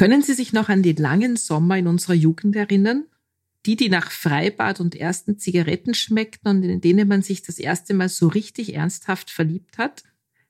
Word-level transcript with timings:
Können 0.00 0.22
Sie 0.22 0.32
sich 0.32 0.54
noch 0.54 0.70
an 0.70 0.82
die 0.82 0.94
langen 0.94 1.36
Sommer 1.36 1.76
in 1.76 1.86
unserer 1.86 2.14
Jugend 2.14 2.56
erinnern? 2.56 3.04
Die, 3.66 3.76
die 3.76 3.90
nach 3.90 4.10
Freibad 4.10 4.80
und 4.80 4.94
ersten 4.94 5.38
Zigaretten 5.38 5.92
schmeckten 5.92 6.56
und 6.56 6.62
in 6.62 6.80
denen 6.80 7.06
man 7.06 7.20
sich 7.20 7.42
das 7.42 7.58
erste 7.58 7.92
Mal 7.92 8.08
so 8.08 8.28
richtig 8.28 8.72
ernsthaft 8.72 9.30
verliebt 9.30 9.76
hat? 9.76 10.04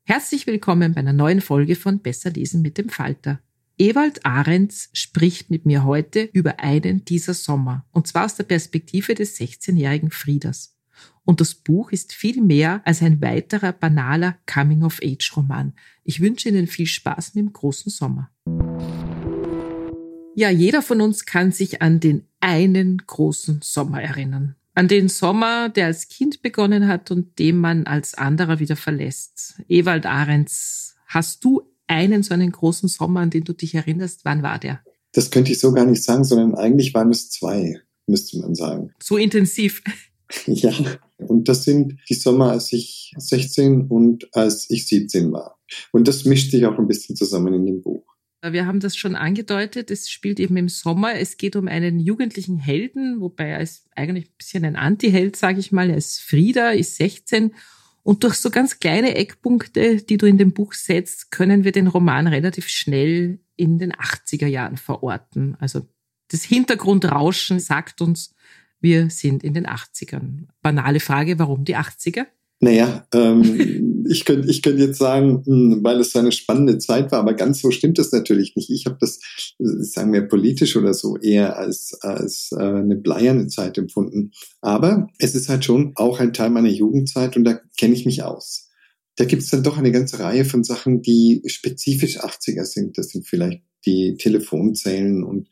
Herzlich 0.04 0.46
willkommen 0.46 0.94
bei 0.94 1.00
einer 1.00 1.12
neuen 1.12 1.40
Folge 1.40 1.74
von 1.74 1.98
Besser 1.98 2.30
lesen 2.30 2.62
mit 2.62 2.78
dem 2.78 2.90
Falter. 2.90 3.40
Ewald 3.76 4.24
Ahrens 4.24 4.88
spricht 4.92 5.50
mit 5.50 5.66
mir 5.66 5.82
heute 5.82 6.30
über 6.32 6.60
einen 6.60 7.04
dieser 7.04 7.34
Sommer, 7.34 7.84
und 7.90 8.06
zwar 8.06 8.26
aus 8.26 8.36
der 8.36 8.44
Perspektive 8.44 9.16
des 9.16 9.36
16-jährigen 9.36 10.12
Frieders. 10.12 10.76
Und 11.24 11.40
das 11.40 11.56
Buch 11.56 11.90
ist 11.90 12.12
viel 12.12 12.40
mehr 12.40 12.82
als 12.84 13.02
ein 13.02 13.20
weiterer 13.20 13.72
banaler 13.72 14.38
Coming-of-Age-Roman. 14.46 15.72
Ich 16.04 16.20
wünsche 16.20 16.48
Ihnen 16.48 16.68
viel 16.68 16.86
Spaß 16.86 17.34
mit 17.34 17.46
dem 17.46 17.52
großen 17.52 17.90
Sommer. 17.90 18.30
Ja, 20.34 20.50
jeder 20.50 20.82
von 20.82 21.00
uns 21.00 21.26
kann 21.26 21.52
sich 21.52 21.82
an 21.82 22.00
den 22.00 22.24
einen 22.40 22.98
großen 23.06 23.60
Sommer 23.62 24.02
erinnern. 24.02 24.54
An 24.74 24.88
den 24.88 25.08
Sommer, 25.08 25.68
der 25.68 25.86
als 25.86 26.08
Kind 26.08 26.42
begonnen 26.42 26.86
hat 26.86 27.10
und 27.10 27.38
den 27.38 27.56
man 27.56 27.86
als 27.86 28.14
anderer 28.14 28.60
wieder 28.60 28.76
verlässt. 28.76 29.60
Ewald 29.68 30.06
Ahrens, 30.06 30.94
hast 31.06 31.44
du 31.44 31.62
einen 31.86 32.22
so 32.22 32.32
einen 32.32 32.52
großen 32.52 32.88
Sommer, 32.88 33.20
an 33.20 33.30
den 33.30 33.44
du 33.44 33.52
dich 33.52 33.74
erinnerst? 33.74 34.24
Wann 34.24 34.42
war 34.42 34.58
der? 34.58 34.80
Das 35.12 35.30
könnte 35.30 35.50
ich 35.50 35.58
so 35.58 35.72
gar 35.72 35.84
nicht 35.84 36.04
sagen, 36.04 36.22
sondern 36.22 36.54
eigentlich 36.54 36.94
waren 36.94 37.10
es 37.10 37.30
zwei, 37.30 37.80
müsste 38.06 38.38
man 38.38 38.54
sagen. 38.54 38.92
So 39.02 39.16
intensiv. 39.16 39.82
Ja, 40.46 40.72
und 41.16 41.48
das 41.48 41.64
sind 41.64 41.98
die 42.08 42.14
Sommer, 42.14 42.52
als 42.52 42.72
ich 42.72 43.12
16 43.18 43.88
und 43.88 44.28
als 44.32 44.70
ich 44.70 44.86
17 44.86 45.32
war. 45.32 45.58
Und 45.90 46.06
das 46.06 46.24
mischt 46.24 46.52
sich 46.52 46.64
auch 46.66 46.78
ein 46.78 46.86
bisschen 46.86 47.16
zusammen 47.16 47.52
in 47.52 47.66
dem 47.66 47.82
Buch. 47.82 48.04
Wir 48.42 48.66
haben 48.66 48.80
das 48.80 48.96
schon 48.96 49.16
angedeutet. 49.16 49.90
Es 49.90 50.10
spielt 50.10 50.40
eben 50.40 50.56
im 50.56 50.68
Sommer. 50.68 51.14
Es 51.14 51.36
geht 51.36 51.56
um 51.56 51.68
einen 51.68 52.00
jugendlichen 52.00 52.56
Helden, 52.56 53.20
wobei 53.20 53.48
er 53.48 53.60
ist 53.60 53.86
eigentlich 53.94 54.30
ein 54.30 54.36
bisschen 54.38 54.64
ein 54.64 54.76
Anti-Held, 54.76 55.36
sage 55.36 55.60
ich 55.60 55.72
mal. 55.72 55.90
Er 55.90 55.96
ist 55.96 56.20
Frieda, 56.20 56.70
ist 56.70 56.96
16. 56.96 57.54
Und 58.02 58.24
durch 58.24 58.36
so 58.36 58.50
ganz 58.50 58.80
kleine 58.80 59.14
Eckpunkte, 59.14 59.98
die 59.98 60.16
du 60.16 60.26
in 60.26 60.38
dem 60.38 60.52
Buch 60.52 60.72
setzt, 60.72 61.30
können 61.30 61.64
wir 61.64 61.72
den 61.72 61.86
Roman 61.86 62.26
relativ 62.26 62.68
schnell 62.68 63.40
in 63.56 63.78
den 63.78 63.92
80er 63.92 64.46
Jahren 64.46 64.78
verorten. 64.78 65.56
Also 65.60 65.86
das 66.28 66.42
Hintergrundrauschen 66.42 67.60
sagt 67.60 68.00
uns, 68.00 68.34
wir 68.80 69.10
sind 69.10 69.44
in 69.44 69.52
den 69.52 69.66
80ern. 69.66 70.46
Banale 70.62 71.00
Frage, 71.00 71.38
warum 71.38 71.64
die 71.64 71.76
80er? 71.76 72.26
Naja, 72.62 73.06
ähm, 73.14 74.04
ich 74.08 74.26
könnte 74.26 74.50
ich 74.50 74.62
könnte 74.62 74.82
jetzt 74.82 74.98
sagen, 74.98 75.42
hm, 75.46 75.80
weil 75.82 75.98
es 75.98 76.12
so 76.12 76.18
eine 76.18 76.30
spannende 76.30 76.78
Zeit 76.78 77.10
war, 77.10 77.20
aber 77.20 77.34
ganz 77.34 77.62
so 77.62 77.70
stimmt 77.70 77.98
es 77.98 78.12
natürlich 78.12 78.54
nicht. 78.54 78.70
Ich 78.70 78.84
habe 78.84 78.98
das, 79.00 79.18
sagen 79.58 80.12
wir, 80.12 80.22
politisch 80.28 80.76
oder 80.76 80.92
so 80.92 81.16
eher 81.16 81.56
als, 81.56 81.98
als 82.02 82.50
äh, 82.52 82.62
eine 82.62 82.96
bleierne 82.96 83.46
Zeit 83.48 83.78
empfunden. 83.78 84.32
Aber 84.60 85.08
es 85.18 85.34
ist 85.34 85.48
halt 85.48 85.64
schon 85.64 85.92
auch 85.96 86.20
ein 86.20 86.34
Teil 86.34 86.50
meiner 86.50 86.68
Jugendzeit 86.68 87.36
und 87.36 87.44
da 87.44 87.58
kenne 87.78 87.94
ich 87.94 88.04
mich 88.04 88.22
aus. 88.22 88.68
Da 89.16 89.24
gibt 89.24 89.42
es 89.42 89.50
dann 89.50 89.62
doch 89.62 89.78
eine 89.78 89.92
ganze 89.92 90.20
Reihe 90.20 90.44
von 90.44 90.62
Sachen, 90.62 91.02
die 91.02 91.42
spezifisch 91.46 92.20
80er 92.20 92.64
sind. 92.64 92.98
Das 92.98 93.08
sind 93.08 93.26
vielleicht 93.26 93.62
die 93.86 94.16
Telefonzellen 94.16 95.24
und 95.24 95.48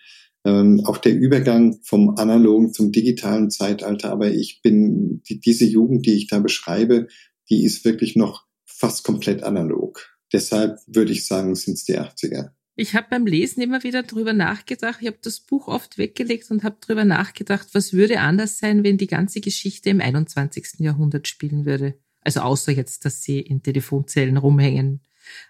ähm, 0.49 0.81
auch 0.87 0.97
der 0.97 1.15
Übergang 1.15 1.79
vom 1.83 2.17
analogen 2.17 2.73
zum 2.73 2.91
digitalen 2.91 3.51
Zeitalter. 3.51 4.11
Aber 4.11 4.31
ich 4.31 4.61
bin, 4.63 5.23
die, 5.29 5.41
diese 5.41 5.67
Jugend, 5.67 6.07
die 6.07 6.15
ich 6.15 6.27
da 6.27 6.39
beschreibe, 6.39 7.09
die 7.51 7.65
ist 7.65 7.85
wirklich 7.85 8.17
noch 8.17 8.47
fast 8.65 9.05
komplett 9.05 9.43
analog. 9.43 10.09
Deshalb 10.33 10.79
würde 10.87 11.13
ich 11.13 11.27
sagen, 11.27 11.55
sind 11.55 11.75
es 11.75 11.85
die 11.85 11.99
80er. 11.99 12.51
Ich 12.77 12.95
habe 12.95 13.09
beim 13.11 13.27
Lesen 13.27 13.61
immer 13.61 13.83
wieder 13.83 14.05
drüber 14.05 14.33
nachgedacht. 14.33 14.99
Ich 15.01 15.09
habe 15.09 15.19
das 15.21 15.41
Buch 15.41 15.69
oft 15.69 15.99
weggelegt 15.99 16.51
und 16.51 16.63
habe 16.63 16.77
drüber 16.81 17.05
nachgedacht, 17.05 17.69
was 17.73 17.93
würde 17.93 18.21
anders 18.21 18.59
sein, 18.59 18.85
wenn 18.85 18.99
die 18.99 19.09
ganze 19.09 19.41
Geschichte 19.41 19.91
im 19.91 20.01
21. 20.01 20.79
Jahrhundert 20.79 21.29
spielen 21.29 21.67
würde. 21.67 21.99
Also 22.23 22.41
außer 22.41 22.73
jetzt, 22.73 23.05
dass 23.05 23.23
sie 23.23 23.41
in 23.41 23.63
Telefonzellen 23.63 24.37
rumhängen 24.37 25.01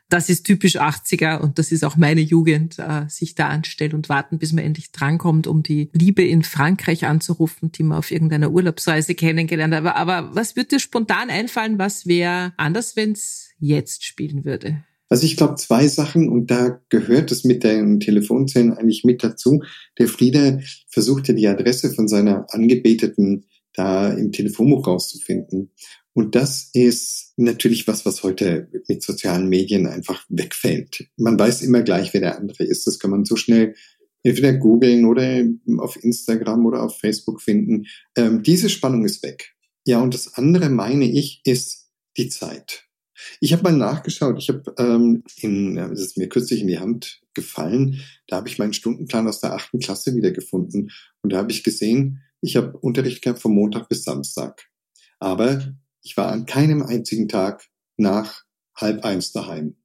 das 0.09 0.28
ist 0.28 0.44
typisch 0.44 0.77
80er 0.77 1.39
und 1.41 1.59
das 1.59 1.71
ist 1.71 1.84
auch 1.84 1.97
meine 1.97 2.21
Jugend, 2.21 2.78
äh, 2.78 3.05
sich 3.09 3.34
da 3.34 3.49
anstellen 3.49 3.94
und 3.94 4.09
warten, 4.09 4.39
bis 4.39 4.53
man 4.53 4.65
endlich 4.65 4.91
drankommt, 4.91 5.47
um 5.47 5.62
die 5.62 5.91
Liebe 5.93 6.22
in 6.22 6.43
Frankreich 6.43 7.05
anzurufen, 7.05 7.72
die 7.72 7.83
man 7.83 7.99
auf 7.99 8.11
irgendeiner 8.11 8.50
Urlaubsreise 8.50 9.15
kennengelernt 9.15 9.75
hat. 9.75 9.81
Aber, 9.81 9.97
aber 9.97 10.34
was 10.34 10.56
würde 10.56 10.69
dir 10.69 10.81
spontan 10.81 11.31
einfallen, 11.31 11.78
was 11.78 12.06
wäre 12.06 12.53
anders, 12.56 12.97
wenn 12.97 13.12
es 13.12 13.50
jetzt 13.59 14.05
spielen 14.05 14.44
würde? 14.44 14.83
Also 15.11 15.25
ich 15.25 15.37
glaube 15.37 15.56
zwei 15.56 15.89
Sachen 15.89 16.28
und 16.28 16.50
da 16.50 16.81
gehört 16.91 17.33
es 17.33 17.45
mit 17.45 17.65
den 17.65 18.00
Telefonzellen 18.00 18.72
eigentlich 18.72 19.05
mit 19.05 19.25
dazu. 19.25 19.62
Der 19.99 20.06
Frieder 20.06 20.60
versuchte 20.89 21.34
die 21.34 21.49
Adresse 21.49 21.91
von 21.91 22.09
seiner 22.09 22.47
Angebeteten 22.50 23.47
da 23.75 24.12
im 24.12 24.33
Telefonbuch 24.33 24.87
rauszufinden. 24.87 25.71
Und 26.18 26.34
das 26.34 26.70
ist 26.72 27.34
natürlich 27.36 27.86
was, 27.86 28.04
was 28.04 28.24
heute 28.24 28.68
mit 28.88 29.04
sozialen 29.04 29.48
Medien 29.48 29.86
einfach 29.86 30.24
wegfällt. 30.28 31.06
Man 31.16 31.38
weiß 31.38 31.62
immer 31.62 31.82
gleich, 31.82 32.12
wer 32.12 32.20
der 32.20 32.38
andere 32.38 32.65
ist. 32.65 32.88
Das 32.88 32.98
kann 32.98 33.12
man 33.12 33.24
so 33.24 33.36
schnell 33.36 33.76
entweder 34.24 34.53
googeln 34.54 35.04
oder 35.04 35.44
auf 35.76 36.03
Instagram 36.03 36.66
oder 36.66 36.82
auf 36.82 36.98
Facebook 36.98 37.41
finden. 37.41 37.86
Ähm, 38.16 38.42
diese 38.42 38.68
Spannung 38.68 39.04
ist 39.04 39.22
weg. 39.22 39.54
Ja, 39.86 40.00
und 40.00 40.12
das 40.12 40.34
andere, 40.34 40.70
meine 40.70 41.09
ich, 41.09 41.41
ist 41.44 41.88
die 42.16 42.28
Zeit. 42.28 42.88
Ich 43.38 43.53
habe 43.53 43.62
mal 43.62 43.76
nachgeschaut. 43.76 44.38
Ich 44.38 44.48
habe 44.48 44.74
ähm, 44.76 45.22
in, 45.41 45.76
das 45.76 46.00
ist 46.00 46.18
mir 46.18 46.28
kürzlich 46.28 46.62
in 46.62 46.66
die 46.66 46.80
Hand 46.80 47.21
gefallen. 47.32 48.00
Da 48.26 48.38
habe 48.38 48.48
ich 48.48 48.59
meinen 48.59 48.72
Stundenplan 48.72 49.28
aus 49.28 49.41
der 49.41 49.54
achten 49.54 49.78
Klasse 49.78 50.16
wiedergefunden 50.16 50.91
und 51.22 51.32
da 51.32 51.38
habe 51.38 51.53
ich 51.53 51.62
gesehen, 51.62 52.24
ich 52.41 52.56
habe 52.56 52.76
Unterricht 52.76 53.22
gehabt 53.22 53.41
von 53.41 53.54
Montag 53.54 53.88
bis 53.88 54.03
Samstag. 54.03 54.68
Aber 55.21 55.78
ich 56.03 56.16
war 56.16 56.33
an 56.33 56.47
keinem 56.47 56.83
einzigen 56.83 57.28
Tag 57.28 57.68
nach 57.97 58.45
halb 58.77 59.04
eins 59.04 59.33
daheim. 59.33 59.77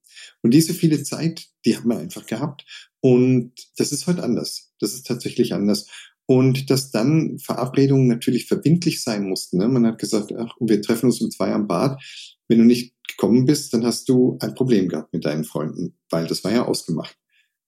Und 0.42 0.54
diese 0.54 0.74
viele 0.74 1.04
Zeit, 1.04 1.48
die 1.66 1.76
haben 1.76 1.90
wir 1.90 1.98
einfach 1.98 2.26
gehabt. 2.26 2.66
Und 3.00 3.54
das 3.78 3.92
ist 3.92 4.08
heute 4.08 4.24
anders. 4.24 4.74
Das 4.80 4.94
ist 4.94 5.08
tatsächlich 5.08 5.54
anders. 5.54 5.88
und 6.26 6.70
dass 6.70 6.92
dann 6.92 7.38
Verabredungen 7.38 8.08
natürlich 8.08 8.48
verbindlich 8.48 9.04
sein 9.04 9.28
mussten. 9.28 9.58
Ne? 9.58 9.68
Man 9.68 9.86
hat 9.86 10.00
gesagt, 10.00 10.34
ach, 10.38 10.56
wir 10.60 10.82
treffen 10.82 11.08
uns 11.08 11.20
um 11.22 11.30
zwei 11.30 11.52
am 11.52 11.68
Bad. 11.68 12.02
Wenn 12.48 12.60
du 12.60 12.66
nicht 12.66 12.96
gekommen 13.08 13.46
bist, 13.46 13.74
dann 13.74 13.86
hast 13.86 14.08
du 14.08 14.38
ein 14.40 14.56
Problem 14.56 14.88
gehabt 14.88 15.14
mit 15.14 15.26
deinen 15.26 15.44
Freunden, 15.44 15.98
weil 16.10 16.28
das 16.28 16.44
war 16.44 16.52
ja 16.52 16.66
ausgemacht. 16.66 17.18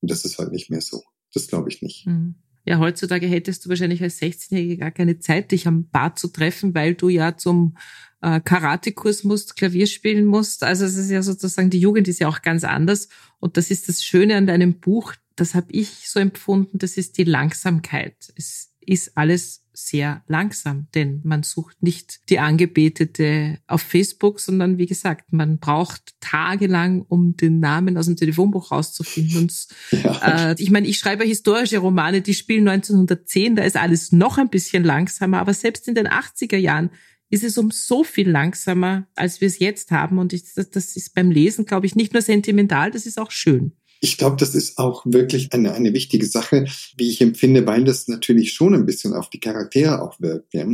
Und 0.02 0.10
das 0.10 0.24
ist 0.24 0.40
halt 0.40 0.52
nicht 0.52 0.70
mehr 0.70 0.82
so. 0.82 1.04
Das 1.34 1.48
glaube 1.48 1.70
ich 1.70 1.82
nicht. 1.82 2.08
Mhm. 2.08 2.36
Ja, 2.66 2.80
heutzutage 2.80 3.28
hättest 3.28 3.66
du 3.66 3.70
wahrscheinlich 3.70 4.02
als 4.02 4.20
16-Jährige 4.20 4.78
gar 4.78 4.92
keine 4.92 5.20
Zeit, 5.20 5.52
dich 5.52 5.68
am 5.68 5.88
Bad 5.90 6.18
zu 6.18 6.30
treffen, 6.30 6.74
weil 6.74 6.96
du 6.96 7.10
ja 7.10 7.38
zum 7.38 7.78
äh, 8.22 8.40
Karatekurs 8.40 9.24
musst, 9.24 9.56
Klavier 9.56 9.86
spielen 9.86 10.26
musst. 10.26 10.64
Also 10.64 10.86
es 10.86 10.98
ist 10.98 11.12
ja 11.12 11.22
sozusagen, 11.22 11.70
die 11.70 11.80
Jugend 11.80 12.08
ist 12.08 12.20
ja 12.20 12.28
auch 12.28 12.42
ganz 12.42 12.64
anders. 12.64 13.08
Und 13.40 13.58
das 13.58 13.70
ist 13.70 13.88
das 13.88 14.04
Schöne 14.04 14.36
an 14.36 14.48
deinem 14.48 14.80
Buch, 14.80 15.14
das 15.36 15.54
habe 15.54 15.68
ich 15.72 16.10
so 16.10 16.20
empfunden, 16.20 16.80
das 16.80 16.98
ist 16.98 17.18
die 17.18 17.24
Langsamkeit. 17.24 18.16
Es 18.36 18.72
ist 18.86 19.18
alles 19.18 19.66
sehr 19.74 20.24
langsam, 20.28 20.88
denn 20.96 21.22
man 21.24 21.44
sucht 21.44 21.82
nicht 21.82 22.22
die 22.30 22.40
Angebetete 22.40 23.60
auf 23.68 23.82
Facebook, 23.82 24.40
sondern 24.40 24.78
wie 24.78 24.86
gesagt, 24.86 25.34
man 25.34 25.60
braucht 25.60 26.14
tagelang, 26.22 27.02
um 27.02 27.36
den 27.36 27.60
Namen 27.60 27.98
aus 27.98 28.06
dem 28.06 28.16
Telefonbuch 28.16 28.72
rauszufinden. 28.72 29.40
Und, 29.40 29.68
ja. 29.92 30.52
äh, 30.52 30.56
ich 30.58 30.72
meine, 30.72 30.88
ich 30.88 30.98
schreibe 30.98 31.26
historische 31.26 31.80
Romane, 31.80 32.22
die 32.22 32.34
spielen 32.34 32.68
1910, 32.68 33.56
da 33.56 33.64
ist 33.64 33.78
alles 33.78 34.12
noch 34.12 34.38
ein 34.38 34.50
bisschen 34.50 34.84
langsamer, 34.84 35.40
aber 35.40 35.54
selbst 35.54 35.88
in 35.88 35.96
den 35.96 36.08
80er 36.08 36.58
Jahren 36.58 36.90
ist 37.30 37.44
es 37.44 37.58
um 37.58 37.72
so 37.72 38.04
viel 38.04 38.30
langsamer, 38.30 39.08
als 39.16 39.42
wir 39.42 39.48
es 39.48 39.60
jetzt 39.60 39.92
haben. 39.92 40.20
Und 40.20 40.32
ich, 40.32 40.54
das 40.54 40.96
ist 40.96 41.14
beim 41.16 41.32
Lesen, 41.32 41.66
glaube 41.66 41.86
ich, 41.86 41.96
nicht 41.96 42.14
nur 42.14 42.22
sentimental, 42.22 42.92
das 42.92 43.06
ist 43.06 43.20
auch 43.20 43.32
schön. 43.32 43.74
Ich 44.02 44.18
glaube, 44.18 44.36
das 44.38 44.56
ist 44.56 44.78
auch 44.78 45.06
wirklich 45.06 45.54
eine, 45.54 45.74
eine 45.74 45.94
wichtige 45.94 46.26
Sache, 46.26 46.66
wie 46.98 47.10
ich 47.10 47.22
empfinde, 47.22 47.66
weil 47.66 47.84
das 47.84 48.08
natürlich 48.08 48.54
schon 48.54 48.74
ein 48.74 48.86
bisschen 48.86 49.14
auf 49.14 49.30
die 49.30 49.40
Charaktere 49.40 50.02
auch 50.02 50.20
wirkt. 50.20 50.54
Ja? 50.54 50.68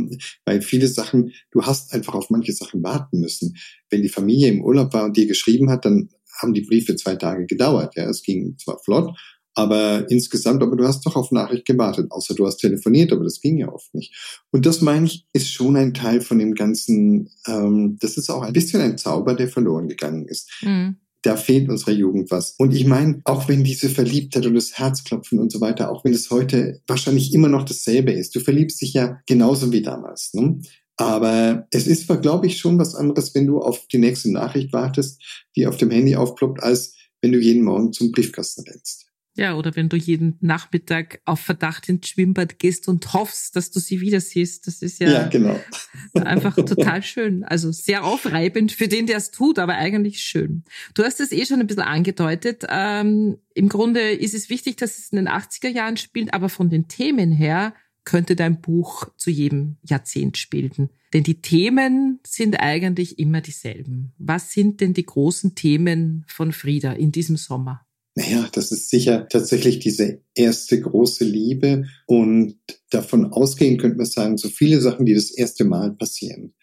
Weil 0.44 0.62
viele 0.62 0.88
Sachen, 0.88 1.32
du 1.50 1.62
hast 1.62 1.92
einfach 1.92 2.14
auf 2.14 2.30
manche 2.30 2.52
Sachen 2.52 2.82
warten 2.82 3.20
müssen. 3.20 3.56
Wenn 3.90 4.02
die 4.02 4.08
Familie 4.08 4.48
im 4.48 4.62
Urlaub 4.62 4.92
war 4.92 5.04
und 5.04 5.16
dir 5.16 5.26
geschrieben 5.26 5.70
hat, 5.70 5.84
dann 5.84 6.10
haben 6.40 6.54
die 6.54 6.62
Briefe 6.62 6.96
zwei 6.96 7.16
Tage 7.16 7.46
gedauert. 7.46 7.94
Ja, 7.96 8.08
es 8.08 8.22
ging 8.22 8.56
zwar 8.58 8.78
flott, 8.82 9.16
aber 9.54 10.10
insgesamt, 10.10 10.62
aber 10.62 10.76
du 10.76 10.86
hast 10.86 11.04
doch 11.04 11.16
auf 11.16 11.30
Nachricht 11.30 11.66
gewartet, 11.66 12.10
außer 12.10 12.34
du 12.34 12.46
hast 12.46 12.56
telefoniert, 12.56 13.12
aber 13.12 13.24
das 13.24 13.40
ging 13.40 13.58
ja 13.58 13.70
oft 13.70 13.94
nicht. 13.94 14.42
Und 14.50 14.64
das 14.64 14.80
meine 14.80 15.06
ich, 15.06 15.26
ist 15.32 15.52
schon 15.52 15.76
ein 15.76 15.94
Teil 15.94 16.20
von 16.20 16.38
dem 16.38 16.54
ganzen, 16.54 17.30
ähm, 17.46 17.98
das 18.00 18.16
ist 18.16 18.30
auch 18.30 18.42
ein 18.42 18.54
bisschen 18.54 18.80
ein 18.80 18.98
Zauber, 18.98 19.34
der 19.34 19.48
verloren 19.48 19.88
gegangen 19.88 20.26
ist. 20.26 20.50
Mhm 20.62 20.96
da 21.22 21.36
fehlt 21.36 21.68
unserer 21.68 21.92
Jugend 21.92 22.30
was. 22.30 22.54
Und 22.58 22.74
ich 22.74 22.84
meine, 22.84 23.20
auch 23.24 23.48
wenn 23.48 23.64
diese 23.64 23.88
Verliebtheit 23.88 24.44
und 24.46 24.54
das 24.54 24.78
Herzklopfen 24.78 25.38
und 25.38 25.50
so 25.52 25.60
weiter, 25.60 25.90
auch 25.90 26.04
wenn 26.04 26.12
es 26.12 26.30
heute 26.30 26.80
wahrscheinlich 26.86 27.32
immer 27.32 27.48
noch 27.48 27.64
dasselbe 27.64 28.12
ist, 28.12 28.34
du 28.34 28.40
verliebst 28.40 28.80
dich 28.82 28.92
ja 28.94 29.20
genauso 29.26 29.72
wie 29.72 29.82
damals. 29.82 30.34
Ne? 30.34 30.60
Aber 30.96 31.66
es 31.70 31.86
ist, 31.86 32.08
glaube 32.20 32.46
ich, 32.46 32.58
schon 32.58 32.78
was 32.78 32.94
anderes, 32.94 33.34
wenn 33.34 33.46
du 33.46 33.60
auf 33.60 33.86
die 33.86 33.98
nächste 33.98 34.30
Nachricht 34.30 34.72
wartest, 34.72 35.22
die 35.56 35.66
auf 35.66 35.76
dem 35.76 35.90
Handy 35.90 36.16
aufploppt, 36.16 36.62
als 36.62 36.94
wenn 37.20 37.32
du 37.32 37.40
jeden 37.40 37.62
Morgen 37.62 37.92
zum 37.92 38.12
Briefkasten 38.12 38.62
rennst. 38.62 39.11
Ja, 39.34 39.54
oder 39.56 39.74
wenn 39.76 39.88
du 39.88 39.96
jeden 39.96 40.36
Nachmittag 40.40 41.20
auf 41.24 41.40
Verdacht 41.40 41.88
ins 41.88 42.08
Schwimmbad 42.08 42.58
gehst 42.58 42.86
und 42.86 43.14
hoffst, 43.14 43.56
dass 43.56 43.70
du 43.70 43.80
sie 43.80 44.02
wieder 44.02 44.20
siehst. 44.20 44.66
Das 44.66 44.82
ist 44.82 45.00
ja, 45.00 45.10
ja 45.10 45.28
genau. 45.28 45.58
einfach 46.14 46.54
total 46.54 47.02
schön. 47.02 47.42
Also 47.42 47.72
sehr 47.72 48.04
aufreibend 48.04 48.72
für 48.72 48.88
den, 48.88 49.06
der 49.06 49.16
es 49.16 49.30
tut, 49.30 49.58
aber 49.58 49.74
eigentlich 49.76 50.20
schön. 50.20 50.64
Du 50.94 51.02
hast 51.02 51.18
es 51.20 51.32
eh 51.32 51.46
schon 51.46 51.60
ein 51.60 51.66
bisschen 51.66 51.82
angedeutet. 51.82 52.64
Ähm, 52.68 53.38
Im 53.54 53.70
Grunde 53.70 54.10
ist 54.10 54.34
es 54.34 54.50
wichtig, 54.50 54.76
dass 54.76 54.98
es 54.98 55.08
in 55.08 55.16
den 55.16 55.28
80er 55.28 55.68
Jahren 55.68 55.96
spielt, 55.96 56.34
aber 56.34 56.50
von 56.50 56.68
den 56.68 56.88
Themen 56.88 57.32
her 57.32 57.74
könnte 58.04 58.36
dein 58.36 58.60
Buch 58.60 59.08
zu 59.16 59.30
jedem 59.30 59.76
Jahrzehnt 59.82 60.36
spielen. 60.36 60.90
Denn 61.14 61.22
die 61.22 61.40
Themen 61.40 62.20
sind 62.26 62.56
eigentlich 62.56 63.18
immer 63.18 63.40
dieselben. 63.40 64.12
Was 64.18 64.52
sind 64.52 64.80
denn 64.80 64.92
die 64.92 65.06
großen 65.06 65.54
Themen 65.54 66.24
von 66.26 66.52
Frieda 66.52 66.92
in 66.92 67.12
diesem 67.12 67.36
Sommer? 67.36 67.86
Naja, 68.14 68.48
das 68.52 68.72
ist 68.72 68.90
sicher 68.90 69.26
tatsächlich 69.28 69.78
diese 69.78 70.20
erste 70.34 70.80
große 70.80 71.24
Liebe 71.24 71.86
und 72.06 72.58
davon 72.90 73.32
ausgehen 73.32 73.78
könnte 73.78 73.96
man 73.96 74.06
sagen, 74.06 74.36
so 74.36 74.48
viele 74.48 74.80
Sachen, 74.80 75.06
die 75.06 75.14
das 75.14 75.30
erste 75.30 75.64
Mal 75.64 75.94
passieren. 75.94 76.54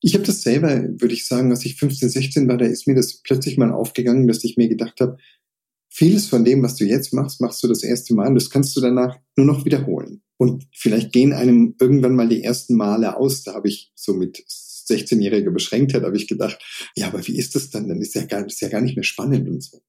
Ich 0.00 0.14
habe 0.14 0.24
das 0.24 0.42
selber, 0.42 0.84
würde 1.00 1.14
ich 1.14 1.26
sagen, 1.26 1.50
als 1.50 1.64
ich 1.64 1.76
15, 1.76 2.10
16 2.10 2.48
war, 2.48 2.58
da 2.58 2.66
ist 2.66 2.86
mir 2.86 2.94
das 2.94 3.22
plötzlich 3.22 3.56
mal 3.56 3.72
aufgegangen, 3.72 4.28
dass 4.28 4.44
ich 4.44 4.56
mir 4.56 4.68
gedacht 4.68 5.00
habe, 5.00 5.16
vieles 5.88 6.26
von 6.26 6.44
dem, 6.44 6.62
was 6.62 6.76
du 6.76 6.84
jetzt 6.84 7.12
machst, 7.12 7.40
machst 7.40 7.62
du 7.62 7.68
das 7.68 7.82
erste 7.82 8.14
Mal 8.14 8.28
und 8.28 8.34
das 8.34 8.50
kannst 8.50 8.76
du 8.76 8.80
danach 8.80 9.18
nur 9.36 9.46
noch 9.46 9.64
wiederholen. 9.64 10.22
Und 10.36 10.66
vielleicht 10.74 11.12
gehen 11.12 11.32
einem 11.32 11.74
irgendwann 11.80 12.16
mal 12.16 12.28
die 12.28 12.42
ersten 12.42 12.74
Male 12.74 13.16
aus. 13.16 13.44
Da 13.44 13.54
habe 13.54 13.68
ich 13.68 13.92
so 13.94 14.12
mit 14.12 14.44
16-jähriger 14.46 15.50
Beschränktheit, 15.50 16.02
habe 16.02 16.16
ich 16.16 16.28
gedacht, 16.28 16.58
ja, 16.96 17.06
aber 17.06 17.26
wie 17.26 17.38
ist 17.38 17.54
das 17.54 17.70
dann? 17.70 17.88
Dann 17.88 18.00
ist 18.00 18.14
ja 18.14 18.24
gar, 18.26 18.44
ist 18.44 18.60
ja 18.60 18.68
gar 18.68 18.80
nicht 18.80 18.96
mehr 18.96 19.04
spannend 19.04 19.48
und 19.48 19.62
so. 19.62 19.80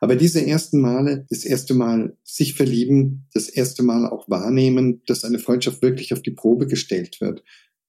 Aber 0.00 0.16
diese 0.16 0.44
ersten 0.44 0.80
Male, 0.80 1.26
das 1.30 1.44
erste 1.44 1.74
Mal 1.74 2.16
sich 2.24 2.54
verlieben, 2.54 3.26
das 3.34 3.48
erste 3.48 3.82
Mal 3.82 4.06
auch 4.06 4.28
wahrnehmen, 4.28 5.02
dass 5.06 5.24
eine 5.24 5.38
Freundschaft 5.38 5.82
wirklich 5.82 6.12
auf 6.12 6.22
die 6.22 6.30
Probe 6.30 6.66
gestellt 6.66 7.20
wird, 7.20 7.42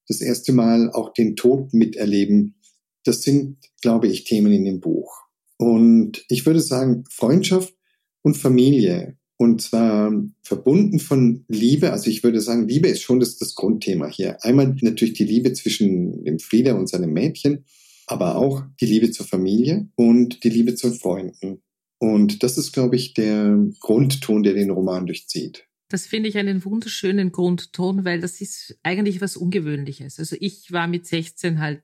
das 0.07 0.21
erste 0.21 0.53
Mal 0.53 0.91
auch 0.91 1.13
den 1.13 1.35
Tod 1.35 1.73
miterleben, 1.73 2.55
das 3.03 3.21
sind, 3.21 3.57
glaube 3.81 4.07
ich, 4.07 4.23
Themen 4.23 4.51
in 4.51 4.65
dem 4.65 4.79
Buch. 4.79 5.23
Und 5.57 6.25
ich 6.29 6.45
würde 6.45 6.61
sagen, 6.61 7.03
Freundschaft 7.09 7.73
und 8.21 8.35
Familie. 8.35 9.17
Und 9.37 9.61
zwar 9.61 10.11
verbunden 10.41 10.99
von 10.99 11.45
Liebe. 11.47 11.91
Also 11.91 12.09
ich 12.09 12.23
würde 12.23 12.41
sagen, 12.41 12.67
Liebe 12.67 12.89
ist 12.89 13.01
schon 13.01 13.21
das, 13.21 13.37
das 13.37 13.55
Grundthema 13.55 14.07
hier. 14.07 14.43
Einmal 14.43 14.75
natürlich 14.81 15.13
die 15.13 15.23
Liebe 15.23 15.53
zwischen 15.53 16.25
dem 16.25 16.39
Frieder 16.39 16.77
und 16.77 16.89
seinem 16.89 17.13
Mädchen 17.13 17.65
aber 18.09 18.35
auch 18.35 18.63
die 18.81 18.87
Liebe 18.87 19.11
zur 19.11 19.25
Familie 19.25 19.87
und 19.95 20.43
die 20.43 20.49
Liebe 20.49 20.75
zu 20.75 20.91
Freunden. 20.91 21.61
Und 21.99 22.43
das 22.43 22.57
ist, 22.57 22.71
glaube 22.71 22.95
ich, 22.95 23.13
der 23.13 23.57
Grundton, 23.79 24.41
der 24.43 24.53
den 24.53 24.71
Roman 24.71 25.05
durchzieht. 25.05 25.65
Das 25.89 26.07
finde 26.07 26.29
ich 26.29 26.37
einen 26.37 26.63
wunderschönen 26.65 27.31
Grundton, 27.31 28.05
weil 28.05 28.19
das 28.19 28.41
ist 28.41 28.77
eigentlich 28.83 29.21
was 29.21 29.37
Ungewöhnliches. 29.37 30.19
Also 30.19 30.35
ich 30.39 30.71
war 30.71 30.87
mit 30.87 31.05
16 31.05 31.59
halt 31.59 31.81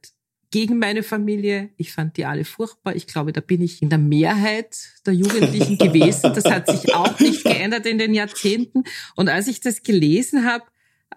gegen 0.52 0.80
meine 0.80 1.04
Familie. 1.04 1.70
Ich 1.78 1.92
fand 1.92 2.18
die 2.18 2.26
alle 2.26 2.46
furchtbar. 2.46 2.96
Ich 2.96 3.08
glaube, 3.08 3.34
da 3.34 3.42
bin 3.42 3.62
ich 3.62 3.82
in 3.82 3.90
der 3.90 4.00
Mehrheit 4.00 4.78
der 5.06 5.14
Jugendlichen 5.14 5.78
gewesen. 5.78 6.34
Das 6.34 6.46
hat 6.46 6.70
sich 6.70 6.94
auch 6.96 7.20
nicht 7.20 7.44
geändert 7.44 7.86
in 7.86 7.98
den 7.98 8.14
Jahrzehnten. 8.14 8.84
Und 9.16 9.28
als 9.28 9.48
ich 9.48 9.60
das 9.60 9.84
gelesen 9.84 10.46
habe, 10.46 10.66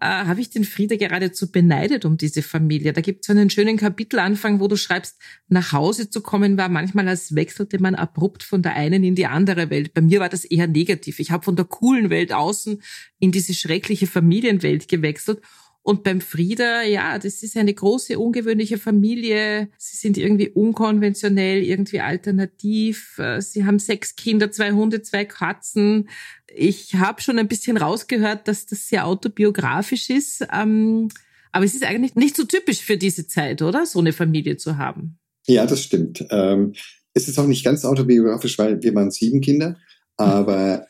äh, 0.00 0.06
habe 0.06 0.40
ich 0.40 0.50
den 0.50 0.64
Frieda 0.64 0.96
geradezu 0.96 1.50
beneidet 1.50 2.05
um 2.05 2.17
diese 2.17 2.43
Familie. 2.43 2.93
Da 2.93 3.00
gibt 3.00 3.25
es 3.25 3.31
einen 3.31 3.50
schönen 3.50 3.76
Kapitelanfang, 3.76 4.60
wo 4.60 4.69
du 4.69 4.77
schreibst, 4.77 5.17
nach 5.48 5.72
Hause 5.72 6.08
zu 6.08 6.20
kommen 6.20 6.56
war 6.56 6.69
manchmal, 6.69 7.08
als 7.08 7.34
wechselte 7.34 7.81
man 7.81 7.94
abrupt 7.94 8.43
von 8.43 8.63
der 8.63 8.74
einen 8.74 9.03
in 9.03 9.15
die 9.15 9.27
andere 9.27 9.70
Welt. 9.70 9.94
Bei 9.94 10.01
mir 10.01 10.20
war 10.20 10.29
das 10.29 10.44
eher 10.44 10.67
negativ. 10.67 11.19
Ich 11.19 11.31
habe 11.31 11.44
von 11.44 11.56
der 11.56 11.65
coolen 11.65 12.10
Welt 12.10 12.32
außen 12.32 12.82
in 13.19 13.32
diese 13.32 13.55
schreckliche 13.55 14.06
Familienwelt 14.06 14.89
gewechselt. 14.89 15.41
Und 15.82 16.05
beim 16.05 16.20
Frieda, 16.20 16.82
ja, 16.82 17.19
das 17.19 17.43
ist 17.43 17.56
eine 17.56 17.73
große, 17.73 18.19
ungewöhnliche 18.19 18.77
Familie. 18.77 19.69
Sie 19.79 19.97
sind 19.97 20.19
irgendwie 20.19 20.51
unkonventionell, 20.51 21.63
irgendwie 21.63 22.01
alternativ. 22.01 23.19
Äh, 23.19 23.41
sie 23.41 23.65
haben 23.65 23.79
sechs 23.79 24.15
Kinder, 24.15 24.51
zwei 24.51 24.73
Hunde, 24.73 25.01
zwei 25.03 25.25
Katzen. 25.25 26.11
Ich 26.55 26.94
habe 26.97 27.23
schon 27.23 27.39
ein 27.39 27.49
bisschen 27.49 27.79
rausgehört, 27.79 28.49
dass 28.49 28.67
das 28.67 28.89
sehr 28.89 29.06
autobiografisch 29.06 30.11
ist. 30.11 30.47
Ähm, 30.53 31.08
aber 31.53 31.65
es 31.65 31.75
ist 31.75 31.85
eigentlich 31.85 32.15
nicht 32.15 32.37
so 32.37 32.44
typisch 32.44 32.82
für 32.82 32.99
diese 32.99 33.27
Zeit, 33.27 33.63
oder? 33.63 33.87
So 33.87 34.01
eine 34.01 34.13
Familie 34.13 34.58
zu 34.58 34.77
haben. 34.77 35.19
Ja, 35.47 35.65
das 35.67 35.82
stimmt. 35.82 36.25
Ähm, 36.31 36.75
es 37.15 37.29
ist 37.29 37.39
auch 37.39 37.47
nicht 37.47 37.65
ganz 37.65 37.85
autobiografisch, 37.85 38.58
weil 38.58 38.82
wir 38.82 38.94
waren 38.94 39.11
sieben 39.11 39.41
Kinder. 39.41 39.77
Aber. 40.17 40.87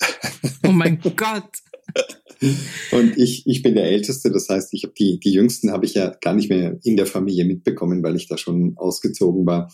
oh 0.67 0.73
mein 0.73 0.99
Gott. 1.17 1.51
Und 2.93 3.17
ich, 3.17 3.47
ich 3.47 3.63
bin 3.63 3.75
der 3.75 3.87
Älteste, 3.87 4.31
das 4.31 4.49
heißt, 4.49 4.73
ich 4.73 4.85
habe 4.85 4.95
die, 4.99 5.19
die 5.19 5.33
Jüngsten 5.33 5.71
habe 5.71 5.87
ich 5.87 5.95
ja 5.95 6.15
gar 6.21 6.35
nicht 6.35 6.49
mehr 6.49 6.79
in 6.83 6.97
der 6.97 7.07
Familie 7.07 7.45
mitbekommen, 7.45 8.03
weil 8.03 8.17
ich 8.17 8.29
da 8.29 8.39
schon 8.39 8.75
ausgezogen 8.77 9.47
war. 9.47 9.73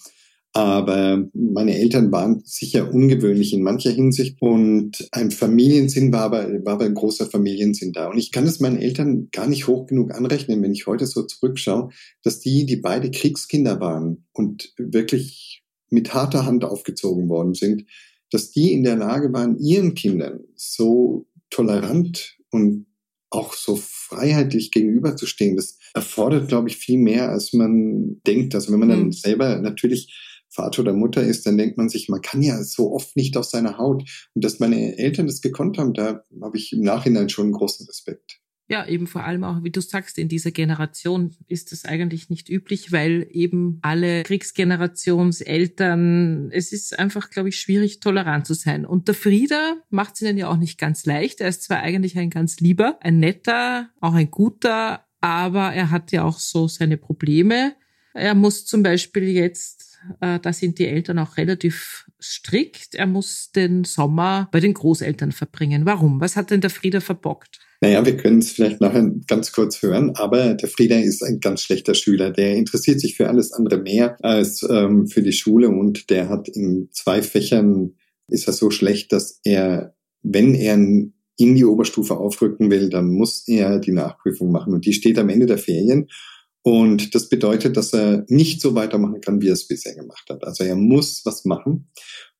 Aber 0.56 1.28
meine 1.34 1.76
Eltern 1.76 2.12
waren 2.12 2.40
sicher 2.44 2.94
ungewöhnlich 2.94 3.52
in 3.52 3.62
mancher 3.62 3.90
Hinsicht 3.90 4.40
und 4.40 5.08
ein 5.10 5.32
Familiensinn 5.32 6.12
war 6.12 6.20
aber, 6.20 6.48
war 6.64 6.74
aber 6.74 6.84
ein 6.84 6.94
großer 6.94 7.26
Familiensinn 7.26 7.92
da. 7.92 8.08
Und 8.08 8.18
ich 8.18 8.30
kann 8.30 8.46
es 8.46 8.60
meinen 8.60 8.78
Eltern 8.78 9.30
gar 9.32 9.48
nicht 9.48 9.66
hoch 9.66 9.86
genug 9.86 10.14
anrechnen, 10.14 10.62
wenn 10.62 10.72
ich 10.72 10.86
heute 10.86 11.06
so 11.06 11.24
zurückschaue, 11.24 11.88
dass 12.22 12.38
die, 12.38 12.66
die 12.66 12.76
beide 12.76 13.10
Kriegskinder 13.10 13.80
waren 13.80 14.26
und 14.32 14.72
wirklich 14.78 15.64
mit 15.90 16.14
harter 16.14 16.46
Hand 16.46 16.64
aufgezogen 16.64 17.28
worden 17.28 17.54
sind, 17.54 17.84
dass 18.30 18.52
die 18.52 18.72
in 18.72 18.84
der 18.84 18.96
Lage 18.96 19.32
waren, 19.32 19.58
ihren 19.58 19.94
Kindern 19.94 20.44
so 20.54 21.26
tolerant 21.50 22.36
und 22.54 22.86
auch 23.30 23.52
so 23.52 23.76
freiheitlich 23.76 24.70
gegenüberzustehen, 24.70 25.56
das 25.56 25.78
erfordert, 25.92 26.48
glaube 26.48 26.68
ich, 26.68 26.76
viel 26.76 26.98
mehr, 26.98 27.30
als 27.30 27.52
man 27.52 28.20
denkt. 28.26 28.54
Also 28.54 28.72
wenn 28.72 28.78
man 28.78 28.88
dann 28.88 29.04
mhm. 29.06 29.12
selber 29.12 29.58
natürlich 29.58 30.16
Vater 30.48 30.82
oder 30.82 30.92
Mutter 30.92 31.22
ist, 31.22 31.44
dann 31.46 31.58
denkt 31.58 31.76
man 31.76 31.88
sich, 31.88 32.08
man 32.08 32.20
kann 32.20 32.40
ja 32.40 32.62
so 32.62 32.92
oft 32.92 33.16
nicht 33.16 33.36
aus 33.36 33.50
seiner 33.50 33.76
Haut. 33.76 34.08
Und 34.34 34.44
dass 34.44 34.60
meine 34.60 34.96
Eltern 34.98 35.26
das 35.26 35.40
gekonnt 35.40 35.78
haben, 35.78 35.94
da 35.94 36.24
habe 36.40 36.56
ich 36.56 36.72
im 36.72 36.82
Nachhinein 36.82 37.28
schon 37.28 37.50
großen 37.50 37.86
Respekt. 37.86 38.40
Ja, 38.66 38.86
eben 38.86 39.06
vor 39.06 39.24
allem 39.24 39.44
auch, 39.44 39.62
wie 39.62 39.70
du 39.70 39.82
sagst, 39.82 40.16
in 40.16 40.28
dieser 40.28 40.50
Generation 40.50 41.36
ist 41.48 41.70
das 41.70 41.84
eigentlich 41.84 42.30
nicht 42.30 42.48
üblich, 42.48 42.92
weil 42.92 43.26
eben 43.30 43.78
alle 43.82 44.22
Kriegsgenerationseltern, 44.22 46.50
es 46.50 46.72
ist 46.72 46.98
einfach, 46.98 47.28
glaube 47.28 47.50
ich, 47.50 47.60
schwierig, 47.60 48.00
tolerant 48.00 48.46
zu 48.46 48.54
sein. 48.54 48.86
Und 48.86 49.06
der 49.06 49.14
Frieder 49.14 49.82
macht 49.90 50.14
es 50.14 50.22
ihnen 50.22 50.38
ja 50.38 50.48
auch 50.48 50.56
nicht 50.56 50.78
ganz 50.78 51.04
leicht. 51.04 51.42
Er 51.42 51.48
ist 51.48 51.64
zwar 51.64 51.80
eigentlich 51.80 52.16
ein 52.16 52.30
ganz 52.30 52.58
lieber, 52.60 52.96
ein 53.02 53.18
netter, 53.18 53.90
auch 54.00 54.14
ein 54.14 54.30
guter, 54.30 55.04
aber 55.20 55.74
er 55.74 55.90
hat 55.90 56.10
ja 56.12 56.24
auch 56.24 56.38
so 56.38 56.66
seine 56.66 56.96
Probleme. 56.96 57.74
Er 58.14 58.34
muss 58.34 58.64
zum 58.64 58.82
Beispiel 58.82 59.24
jetzt, 59.24 59.98
äh, 60.20 60.38
da 60.38 60.54
sind 60.54 60.78
die 60.78 60.86
Eltern 60.86 61.18
auch 61.18 61.36
relativ 61.36 62.06
strikt, 62.18 62.94
er 62.94 63.06
muss 63.06 63.52
den 63.52 63.84
Sommer 63.84 64.48
bei 64.52 64.60
den 64.60 64.72
Großeltern 64.72 65.32
verbringen. 65.32 65.84
Warum? 65.84 66.18
Was 66.20 66.36
hat 66.36 66.50
denn 66.50 66.62
der 66.62 66.70
Frieder 66.70 67.02
verbockt? 67.02 67.60
Naja, 67.80 68.04
wir 68.04 68.16
können 68.16 68.38
es 68.38 68.52
vielleicht 68.52 68.80
nachher 68.80 69.10
ganz 69.26 69.52
kurz 69.52 69.82
hören, 69.82 70.14
aber 70.16 70.54
der 70.54 70.68
Frieda 70.68 70.98
ist 70.98 71.22
ein 71.22 71.40
ganz 71.40 71.62
schlechter 71.62 71.94
Schüler. 71.94 72.30
Der 72.30 72.56
interessiert 72.56 73.00
sich 73.00 73.16
für 73.16 73.28
alles 73.28 73.52
andere 73.52 73.78
mehr 73.78 74.16
als 74.24 74.66
ähm, 74.68 75.06
für 75.06 75.22
die 75.22 75.32
Schule 75.32 75.68
und 75.68 76.10
der 76.10 76.28
hat 76.28 76.48
in 76.48 76.88
zwei 76.92 77.22
Fächern, 77.22 77.94
ist 78.28 78.46
er 78.46 78.54
so 78.54 78.70
schlecht, 78.70 79.12
dass 79.12 79.40
er, 79.44 79.94
wenn 80.22 80.54
er 80.54 80.74
in 80.74 81.54
die 81.54 81.64
Oberstufe 81.64 82.16
aufrücken 82.16 82.70
will, 82.70 82.90
dann 82.90 83.10
muss 83.10 83.46
er 83.48 83.78
die 83.80 83.92
Nachprüfung 83.92 84.52
machen 84.52 84.72
und 84.72 84.86
die 84.86 84.92
steht 84.92 85.18
am 85.18 85.28
Ende 85.28 85.46
der 85.46 85.58
Ferien. 85.58 86.08
Und 86.62 87.14
das 87.14 87.28
bedeutet, 87.28 87.76
dass 87.76 87.92
er 87.92 88.24
nicht 88.28 88.62
so 88.62 88.74
weitermachen 88.74 89.20
kann, 89.20 89.42
wie 89.42 89.48
er 89.48 89.52
es 89.52 89.68
bisher 89.68 89.94
gemacht 89.94 90.30
hat. 90.30 90.44
Also 90.44 90.64
er 90.64 90.76
muss 90.76 91.20
was 91.26 91.44
machen. 91.44 91.90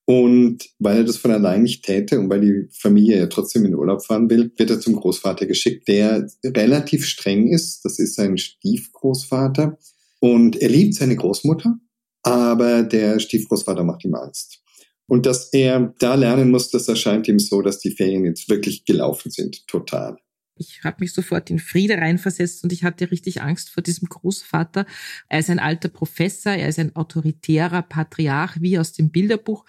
Und 0.06 0.68
weil 0.78 0.98
er 0.98 1.04
das 1.04 1.16
von 1.16 1.30
allein 1.30 1.62
nicht 1.62 1.84
täte 1.84 2.20
und 2.20 2.28
weil 2.28 2.40
die 2.40 2.68
Familie 2.78 3.18
ja 3.18 3.26
trotzdem 3.26 3.64
in 3.64 3.74
Urlaub 3.74 4.04
fahren 4.04 4.28
will, 4.28 4.52
wird 4.56 4.70
er 4.70 4.80
zum 4.80 4.96
Großvater 4.96 5.46
geschickt, 5.46 5.88
der 5.88 6.28
relativ 6.44 7.06
streng 7.06 7.48
ist. 7.48 7.84
Das 7.84 7.98
ist 7.98 8.14
sein 8.14 8.36
Stiefgroßvater. 8.36 9.78
Und 10.20 10.56
er 10.56 10.68
liebt 10.68 10.94
seine 10.94 11.16
Großmutter, 11.16 11.78
aber 12.22 12.82
der 12.82 13.18
Stiefgroßvater 13.18 13.84
macht 13.84 14.04
ihm 14.04 14.14
Angst. 14.14 14.62
Und 15.06 15.26
dass 15.26 15.52
er 15.52 15.94
da 15.98 16.14
lernen 16.14 16.50
muss, 16.50 16.70
das 16.70 16.88
erscheint 16.88 17.28
ihm 17.28 17.38
so, 17.38 17.62
dass 17.62 17.78
die 17.78 17.90
Ferien 17.90 18.24
jetzt 18.24 18.48
wirklich 18.48 18.84
gelaufen 18.84 19.30
sind, 19.30 19.66
total. 19.66 20.16
Ich 20.56 20.84
habe 20.84 20.98
mich 21.00 21.12
sofort 21.12 21.50
in 21.50 21.58
Friede 21.58 21.98
reinversetzt 21.98 22.62
und 22.64 22.72
ich 22.72 22.84
hatte 22.84 23.10
richtig 23.10 23.42
Angst 23.42 23.70
vor 23.70 23.82
diesem 23.82 24.08
Großvater. 24.08 24.86
Er 25.28 25.38
ist 25.38 25.50
ein 25.50 25.58
alter 25.58 25.88
Professor, 25.88 26.52
er 26.52 26.68
ist 26.68 26.78
ein 26.78 26.94
autoritärer 26.94 27.82
Patriarch 27.82 28.60
wie 28.60 28.78
aus 28.78 28.92
dem 28.92 29.10
Bilderbuch, 29.10 29.64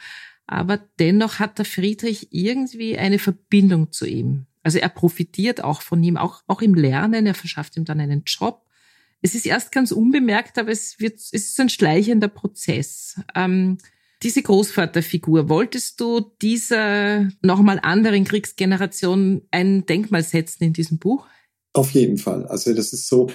aber 0.48 0.78
dennoch 1.00 1.40
hat 1.40 1.58
der 1.58 1.66
Friedrich 1.66 2.28
irgendwie 2.32 2.98
eine 2.98 3.20
Verbindung 3.20 3.92
zu 3.92 4.06
ihm. 4.06 4.46
Also 4.62 4.80
er 4.80 4.90
profitiert 4.90 5.64
auch 5.64 5.82
von 5.82 6.04
ihm, 6.04 6.18
auch, 6.18 6.44
auch 6.48 6.62
im 6.62 6.76
Lernen, 6.76 7.26
er 7.26 7.36
verschafft 7.36 7.78
ihm 7.78 7.86
dann 7.86 8.00
einen 8.00 8.24
Job. 8.26 8.66
Es 9.22 9.34
ist 9.34 9.46
erst 9.46 9.72
ganz 9.72 9.92
unbemerkt, 9.92 10.60
aber 10.60 10.72
es 10.72 11.00
wird, 11.00 11.16
es 11.16 11.32
ist 11.34 11.60
ein 11.60 11.70
schleichender 11.70 12.28
Prozess. 12.28 13.20
Ähm, 13.34 13.78
diese 14.26 14.42
Großvaterfigur, 14.42 15.50
wolltest 15.50 16.02
du 16.02 16.20
dieser 16.42 17.30
nochmal 17.44 17.80
anderen 17.84 18.24
Kriegsgeneration 18.24 19.44
ein 19.52 19.86
Denkmal 19.86 20.24
setzen 20.24 20.64
in 20.64 20.74
diesem 20.74 20.98
Buch? 20.98 21.28
Auf 21.74 21.92
jeden 21.92 22.18
Fall. 22.18 22.48
Also 22.48 22.74
das 22.74 22.92
ist 22.92 23.08
so, 23.08 23.30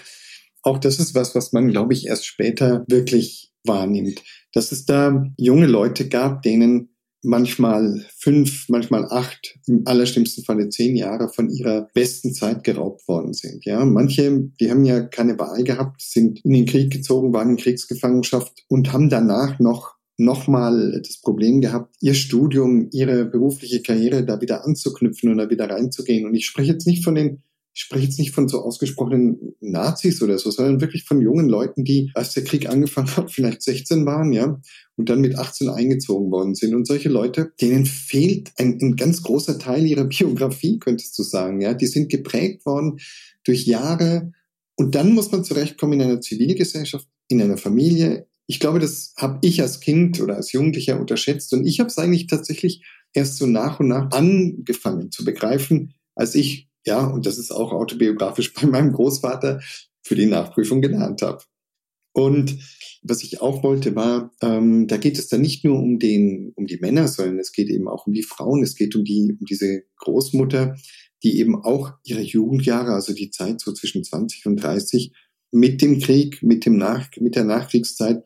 auch 0.62 0.78
das 0.78 0.98
ist 0.98 1.14
was, 1.14 1.36
was 1.36 1.52
man, 1.52 1.68
glaube 1.68 1.94
ich, 1.94 2.08
erst 2.08 2.26
später 2.26 2.84
wirklich 2.88 3.52
wahrnimmt. 3.64 4.20
Dass 4.52 4.72
es 4.72 4.84
da 4.84 5.32
junge 5.36 5.68
Leute 5.68 6.08
gab, 6.08 6.42
denen 6.42 6.88
manchmal 7.22 8.04
fünf, 8.18 8.68
manchmal 8.68 9.04
acht, 9.12 9.60
im 9.68 9.82
allerschlimmsten 9.84 10.42
Falle 10.42 10.70
zehn 10.70 10.96
Jahre 10.96 11.28
von 11.28 11.50
ihrer 11.50 11.88
besten 11.94 12.34
Zeit 12.34 12.64
geraubt 12.64 13.06
worden 13.06 13.32
sind. 13.32 13.64
Ja, 13.64 13.84
manche, 13.84 14.50
die 14.58 14.68
haben 14.68 14.84
ja 14.84 15.02
keine 15.02 15.38
Wahl 15.38 15.62
gehabt, 15.62 16.02
sind 16.02 16.44
in 16.44 16.52
den 16.52 16.66
Krieg 16.66 16.90
gezogen, 16.92 17.32
waren 17.32 17.50
in 17.50 17.56
Kriegsgefangenschaft 17.58 18.64
und 18.66 18.92
haben 18.92 19.08
danach 19.08 19.60
noch 19.60 19.99
nochmal 20.20 21.00
das 21.04 21.20
Problem 21.20 21.60
gehabt, 21.60 21.96
ihr 22.00 22.14
Studium, 22.14 22.88
ihre 22.92 23.24
berufliche 23.24 23.82
Karriere 23.82 24.24
da 24.24 24.40
wieder 24.40 24.64
anzuknüpfen 24.64 25.30
und 25.30 25.38
da 25.38 25.50
wieder 25.50 25.68
reinzugehen. 25.68 26.26
Und 26.26 26.34
ich 26.34 26.46
spreche 26.46 26.72
jetzt 26.72 26.86
nicht 26.86 27.04
von 27.04 27.14
den 27.14 27.42
ich 27.72 27.82
spreche 27.82 28.04
jetzt 28.04 28.18
nicht 28.18 28.34
von 28.34 28.48
so 28.48 28.62
ausgesprochenen 28.62 29.54
Nazis 29.60 30.20
oder 30.22 30.38
so, 30.38 30.50
sondern 30.50 30.80
wirklich 30.80 31.04
von 31.04 31.20
jungen 31.20 31.48
Leuten, 31.48 31.84
die, 31.84 32.10
als 32.14 32.34
der 32.34 32.42
Krieg 32.42 32.68
angefangen 32.68 33.16
hat, 33.16 33.30
vielleicht 33.30 33.62
16 33.62 34.04
waren, 34.06 34.32
ja, 34.32 34.60
und 34.96 35.08
dann 35.08 35.20
mit 35.20 35.38
18 35.38 35.68
eingezogen 35.68 36.30
worden 36.32 36.54
sind. 36.54 36.74
Und 36.74 36.86
solche 36.86 37.08
Leute, 37.08 37.52
denen 37.60 37.86
fehlt 37.86 38.50
ein, 38.58 38.78
ein 38.82 38.96
ganz 38.96 39.22
großer 39.22 39.58
Teil 39.58 39.86
ihrer 39.86 40.04
Biografie, 40.08 40.78
könntest 40.78 41.16
du 41.18 41.22
sagen, 41.22 41.60
ja. 41.60 41.74
Die 41.74 41.86
sind 41.86 42.10
geprägt 42.10 42.66
worden 42.66 42.98
durch 43.44 43.66
Jahre. 43.66 44.32
Und 44.74 44.94
dann 44.94 45.14
muss 45.14 45.30
man 45.30 45.44
zurechtkommen 45.44 46.00
in 46.00 46.02
einer 46.02 46.20
Zivilgesellschaft, 46.20 47.06
in 47.28 47.40
einer 47.40 47.56
Familie, 47.56 48.26
ich 48.50 48.58
glaube, 48.58 48.80
das 48.80 49.14
habe 49.16 49.38
ich 49.42 49.62
als 49.62 49.78
Kind 49.78 50.20
oder 50.20 50.34
als 50.34 50.50
Jugendlicher 50.50 50.98
unterschätzt 50.98 51.52
und 51.52 51.64
ich 51.64 51.78
habe 51.78 51.86
es 51.86 51.98
eigentlich 51.98 52.26
tatsächlich 52.26 52.84
erst 53.12 53.36
so 53.36 53.46
nach 53.46 53.78
und 53.78 53.86
nach 53.86 54.10
angefangen 54.10 55.12
zu 55.12 55.24
begreifen, 55.24 55.94
als 56.16 56.34
ich, 56.34 56.68
ja, 56.84 57.06
und 57.06 57.26
das 57.26 57.38
ist 57.38 57.52
auch 57.52 57.70
autobiografisch 57.70 58.52
bei 58.60 58.66
meinem 58.66 58.92
Großvater, 58.92 59.60
für 60.02 60.16
die 60.16 60.26
Nachprüfung 60.26 60.80
gelernt 60.80 61.22
habe. 61.22 61.44
Und 62.12 62.58
was 63.04 63.22
ich 63.22 63.40
auch 63.40 63.62
wollte, 63.62 63.94
war, 63.94 64.32
ähm, 64.42 64.88
da 64.88 64.96
geht 64.96 65.16
es 65.16 65.28
dann 65.28 65.42
nicht 65.42 65.64
nur 65.64 65.78
um 65.78 66.00
den, 66.00 66.52
um 66.56 66.66
die 66.66 66.78
Männer, 66.78 67.06
sondern 67.06 67.38
es 67.38 67.52
geht 67.52 67.68
eben 67.68 67.86
auch 67.86 68.08
um 68.08 68.14
die 68.14 68.24
Frauen. 68.24 68.64
Es 68.64 68.74
geht 68.74 68.96
um 68.96 69.04
die, 69.04 69.36
um 69.38 69.46
diese 69.46 69.84
Großmutter, 69.98 70.74
die 71.22 71.38
eben 71.38 71.54
auch 71.54 71.92
ihre 72.02 72.22
Jugendjahre, 72.22 72.94
also 72.94 73.14
die 73.14 73.30
Zeit 73.30 73.60
so 73.60 73.72
zwischen 73.72 74.02
20 74.02 74.46
und 74.46 74.56
30, 74.56 75.12
mit 75.52 75.82
dem 75.82 76.00
Krieg, 76.00 76.42
mit 76.42 76.64
dem 76.66 76.76
Nach, 76.76 77.08
mit 77.18 77.36
der 77.36 77.44
Nachkriegszeit 77.44 78.24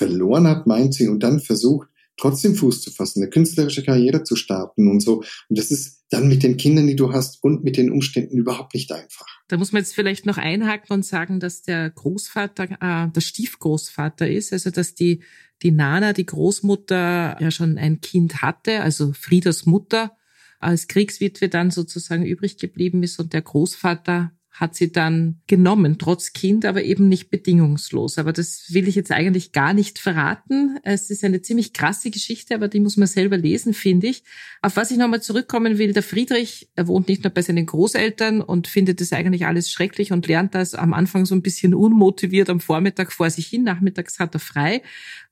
verloren 0.00 0.46
hat, 0.46 0.66
meint 0.66 0.94
sie, 0.94 1.08
und 1.08 1.22
dann 1.22 1.40
versucht, 1.40 1.88
trotzdem 2.16 2.54
Fuß 2.54 2.80
zu 2.80 2.90
fassen, 2.90 3.22
eine 3.22 3.30
künstlerische 3.30 3.82
Karriere 3.82 4.24
zu 4.24 4.34
starten 4.34 4.88
und 4.88 5.00
so. 5.00 5.18
Und 5.48 5.58
das 5.58 5.70
ist 5.70 6.04
dann 6.08 6.26
mit 6.26 6.42
den 6.42 6.56
Kindern, 6.56 6.86
die 6.86 6.96
du 6.96 7.12
hast 7.12 7.42
und 7.44 7.64
mit 7.64 7.76
den 7.76 7.90
Umständen 7.90 8.38
überhaupt 8.38 8.72
nicht 8.74 8.90
einfach. 8.92 9.26
Da 9.48 9.58
muss 9.58 9.72
man 9.72 9.82
jetzt 9.82 9.94
vielleicht 9.94 10.24
noch 10.24 10.38
einhaken 10.38 10.94
und 10.94 11.04
sagen, 11.04 11.38
dass 11.38 11.60
der 11.62 11.90
Großvater, 11.90 12.64
äh, 12.80 13.12
der 13.12 13.20
Stiefgroßvater 13.20 14.28
ist, 14.28 14.54
also 14.54 14.70
dass 14.70 14.94
die, 14.94 15.22
die 15.62 15.70
Nana, 15.70 16.14
die 16.14 16.26
Großmutter, 16.26 17.36
ja 17.38 17.50
schon 17.50 17.76
ein 17.76 18.00
Kind 18.00 18.40
hatte, 18.40 18.80
also 18.80 19.12
Friedas 19.12 19.66
Mutter, 19.66 20.16
als 20.60 20.88
Kriegswitwe 20.88 21.50
dann 21.50 21.70
sozusagen 21.70 22.24
übrig 22.24 22.56
geblieben 22.56 23.02
ist 23.02 23.20
und 23.20 23.34
der 23.34 23.42
Großvater 23.42 24.32
hat 24.60 24.74
sie 24.74 24.92
dann 24.92 25.40
genommen, 25.46 25.96
trotz 25.98 26.34
Kind, 26.34 26.66
aber 26.66 26.82
eben 26.82 27.08
nicht 27.08 27.30
bedingungslos. 27.30 28.18
Aber 28.18 28.34
das 28.34 28.66
will 28.68 28.88
ich 28.88 28.94
jetzt 28.94 29.10
eigentlich 29.10 29.52
gar 29.52 29.72
nicht 29.72 29.98
verraten. 29.98 30.78
Es 30.82 31.08
ist 31.08 31.24
eine 31.24 31.40
ziemlich 31.40 31.72
krasse 31.72 32.10
Geschichte, 32.10 32.54
aber 32.54 32.68
die 32.68 32.80
muss 32.80 32.98
man 32.98 33.08
selber 33.08 33.38
lesen, 33.38 33.72
finde 33.72 34.08
ich. 34.08 34.22
Auf 34.60 34.76
was 34.76 34.90
ich 34.90 34.98
nochmal 34.98 35.22
zurückkommen 35.22 35.78
will, 35.78 35.94
der 35.94 36.02
Friedrich, 36.02 36.68
er 36.76 36.88
wohnt 36.88 37.08
nicht 37.08 37.24
nur 37.24 37.32
bei 37.32 37.40
seinen 37.40 37.64
Großeltern 37.64 38.42
und 38.42 38.68
findet 38.68 39.00
das 39.00 39.14
eigentlich 39.14 39.46
alles 39.46 39.70
schrecklich 39.70 40.12
und 40.12 40.26
lernt 40.26 40.54
das 40.54 40.74
am 40.74 40.92
Anfang 40.92 41.24
so 41.24 41.34
ein 41.34 41.40
bisschen 41.40 41.72
unmotiviert 41.72 42.50
am 42.50 42.60
Vormittag 42.60 43.12
vor 43.12 43.30
sich 43.30 43.46
hin. 43.46 43.64
Nachmittags 43.64 44.18
hat 44.18 44.34
er 44.34 44.40
frei 44.40 44.82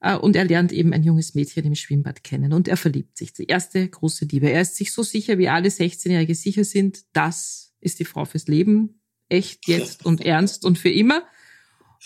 äh, 0.00 0.16
und 0.16 0.36
er 0.36 0.46
lernt 0.46 0.72
eben 0.72 0.94
ein 0.94 1.02
junges 1.02 1.34
Mädchen 1.34 1.66
im 1.66 1.74
Schwimmbad 1.74 2.24
kennen 2.24 2.54
und 2.54 2.66
er 2.66 2.78
verliebt 2.78 3.18
sich. 3.18 3.34
Die 3.34 3.44
erste 3.44 3.86
große 3.86 4.24
Liebe. 4.24 4.48
Er 4.48 4.62
ist 4.62 4.76
sich 4.76 4.90
so 4.90 5.02
sicher, 5.02 5.36
wie 5.36 5.50
alle 5.50 5.68
16-Jährige 5.68 6.34
sicher 6.34 6.64
sind, 6.64 7.04
das 7.12 7.74
ist 7.80 8.00
die 8.00 8.06
Frau 8.06 8.24
fürs 8.24 8.48
Leben 8.48 8.97
echt 9.28 9.68
jetzt 9.68 10.04
und 10.04 10.20
ernst 10.20 10.64
und 10.64 10.78
für 10.78 10.90
immer. 10.90 11.22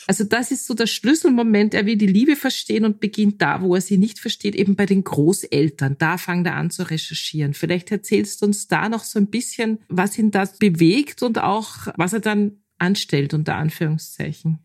Also 0.06 0.24
das 0.24 0.50
ist 0.50 0.66
so 0.66 0.74
der 0.74 0.86
Schlüsselmoment. 0.86 1.74
Er 1.74 1.86
will 1.86 1.96
die 1.96 2.06
Liebe 2.06 2.34
verstehen 2.34 2.84
und 2.84 3.00
beginnt 3.00 3.42
da, 3.42 3.62
wo 3.62 3.74
er 3.74 3.80
sie 3.80 3.98
nicht 3.98 4.18
versteht, 4.18 4.54
eben 4.54 4.74
bei 4.74 4.86
den 4.86 5.04
Großeltern. 5.04 5.96
Da 5.98 6.18
fängt 6.18 6.46
er 6.46 6.56
an 6.56 6.70
zu 6.70 6.88
recherchieren. 6.88 7.54
Vielleicht 7.54 7.92
erzählst 7.92 8.40
du 8.40 8.46
uns 8.46 8.68
da 8.68 8.88
noch 8.88 9.04
so 9.04 9.18
ein 9.18 9.28
bisschen, 9.28 9.78
was 9.88 10.18
ihn 10.18 10.30
das 10.30 10.58
bewegt 10.58 11.22
und 11.22 11.38
auch, 11.38 11.88
was 11.96 12.14
er 12.14 12.20
dann 12.20 12.62
anstellt, 12.78 13.34
unter 13.34 13.56
Anführungszeichen. 13.56 14.58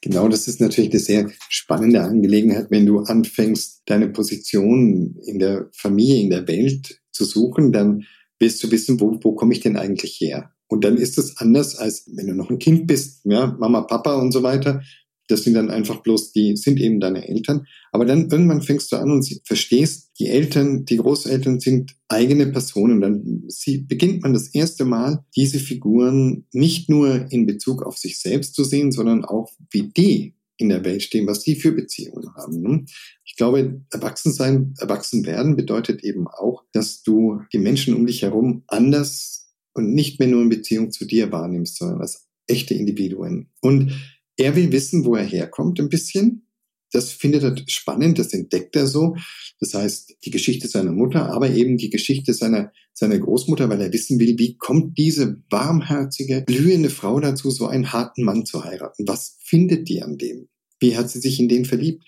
Genau, 0.00 0.28
das 0.28 0.48
ist 0.48 0.60
natürlich 0.60 0.90
eine 0.90 1.00
sehr 1.00 1.30
spannende 1.48 2.02
Angelegenheit, 2.02 2.70
wenn 2.70 2.86
du 2.86 3.00
anfängst, 3.00 3.82
deine 3.86 4.08
Position 4.08 5.16
in 5.26 5.38
der 5.38 5.68
Familie, 5.72 6.22
in 6.22 6.30
der 6.30 6.48
Welt 6.48 7.00
zu 7.10 7.24
suchen, 7.24 7.72
dann 7.72 8.06
willst 8.38 8.62
du 8.62 8.70
wissen, 8.70 9.00
wo, 9.00 9.18
wo 9.22 9.34
komme 9.34 9.52
ich 9.52 9.60
denn 9.60 9.76
eigentlich 9.76 10.20
her? 10.20 10.52
Und 10.68 10.84
dann 10.84 10.96
ist 10.96 11.18
es 11.18 11.38
anders, 11.38 11.76
als 11.76 12.04
wenn 12.14 12.26
du 12.26 12.34
noch 12.34 12.50
ein 12.50 12.58
Kind 12.58 12.86
bist, 12.86 13.22
ja, 13.24 13.56
Mama, 13.58 13.82
Papa 13.82 14.14
und 14.16 14.32
so 14.32 14.42
weiter. 14.42 14.82
Das 15.28 15.44
sind 15.44 15.54
dann 15.54 15.70
einfach 15.70 16.02
bloß, 16.02 16.32
die 16.32 16.56
sind 16.56 16.80
eben 16.80 17.00
deine 17.00 17.28
Eltern. 17.28 17.66
Aber 17.92 18.06
dann 18.06 18.30
irgendwann 18.30 18.62
fängst 18.62 18.90
du 18.92 18.96
an 18.96 19.10
und 19.10 19.28
verstehst, 19.44 20.10
die 20.18 20.28
Eltern, 20.28 20.86
die 20.86 20.96
Großeltern 20.96 21.60
sind 21.60 21.96
eigene 22.08 22.46
Personen. 22.46 23.00
Dann 23.00 23.44
sie, 23.48 23.78
beginnt 23.78 24.22
man 24.22 24.32
das 24.32 24.48
erste 24.48 24.86
Mal, 24.86 25.24
diese 25.36 25.58
Figuren 25.58 26.46
nicht 26.52 26.88
nur 26.88 27.30
in 27.30 27.44
Bezug 27.44 27.82
auf 27.82 27.98
sich 27.98 28.20
selbst 28.20 28.54
zu 28.54 28.64
sehen, 28.64 28.90
sondern 28.90 29.24
auch, 29.24 29.52
wie 29.70 29.88
die 29.88 30.34
in 30.56 30.70
der 30.70 30.84
Welt 30.84 31.02
stehen, 31.02 31.26
was 31.26 31.44
die 31.44 31.56
für 31.56 31.72
Beziehungen 31.72 32.34
haben. 32.34 32.60
Ne? 32.60 32.84
Ich 33.24 33.36
glaube, 33.36 33.82
erwachsen 33.90 34.32
sein, 34.32 34.74
erwachsen 34.78 35.24
werden 35.24 35.56
bedeutet 35.56 36.02
eben 36.02 36.26
auch, 36.26 36.64
dass 36.72 37.02
du 37.02 37.42
die 37.52 37.58
Menschen 37.58 37.94
um 37.94 38.06
dich 38.06 38.22
herum 38.22 38.64
anders 38.66 39.37
und 39.78 39.94
nicht 39.94 40.18
mehr 40.18 40.28
nur 40.28 40.42
in 40.42 40.48
Beziehung 40.48 40.90
zu 40.90 41.06
dir 41.06 41.32
wahrnimmst, 41.32 41.78
sondern 41.78 42.00
als 42.00 42.28
echte 42.46 42.74
Individuen. 42.74 43.50
Und 43.60 43.92
er 44.36 44.56
will 44.56 44.72
wissen, 44.72 45.04
wo 45.04 45.16
er 45.16 45.24
herkommt, 45.24 45.80
ein 45.80 45.88
bisschen. 45.88 46.46
Das 46.90 47.12
findet 47.12 47.42
er 47.42 47.54
spannend, 47.66 48.18
das 48.18 48.32
entdeckt 48.32 48.74
er 48.76 48.86
so. 48.86 49.16
Das 49.60 49.74
heißt, 49.74 50.16
die 50.24 50.30
Geschichte 50.30 50.68
seiner 50.68 50.92
Mutter, 50.92 51.30
aber 51.30 51.50
eben 51.50 51.76
die 51.76 51.90
Geschichte 51.90 52.32
seiner, 52.32 52.72
seiner 52.94 53.18
Großmutter, 53.18 53.68
weil 53.68 53.80
er 53.80 53.92
wissen 53.92 54.18
will, 54.18 54.38
wie 54.38 54.56
kommt 54.56 54.96
diese 54.96 55.42
warmherzige, 55.50 56.44
blühende 56.46 56.88
Frau 56.88 57.20
dazu, 57.20 57.50
so 57.50 57.66
einen 57.66 57.92
harten 57.92 58.22
Mann 58.24 58.46
zu 58.46 58.64
heiraten? 58.64 59.06
Was 59.06 59.36
findet 59.40 59.88
die 59.88 60.02
an 60.02 60.16
dem? 60.16 60.48
Wie 60.80 60.96
hat 60.96 61.10
sie 61.10 61.18
sich 61.18 61.40
in 61.40 61.48
den 61.48 61.64
verliebt? 61.64 62.04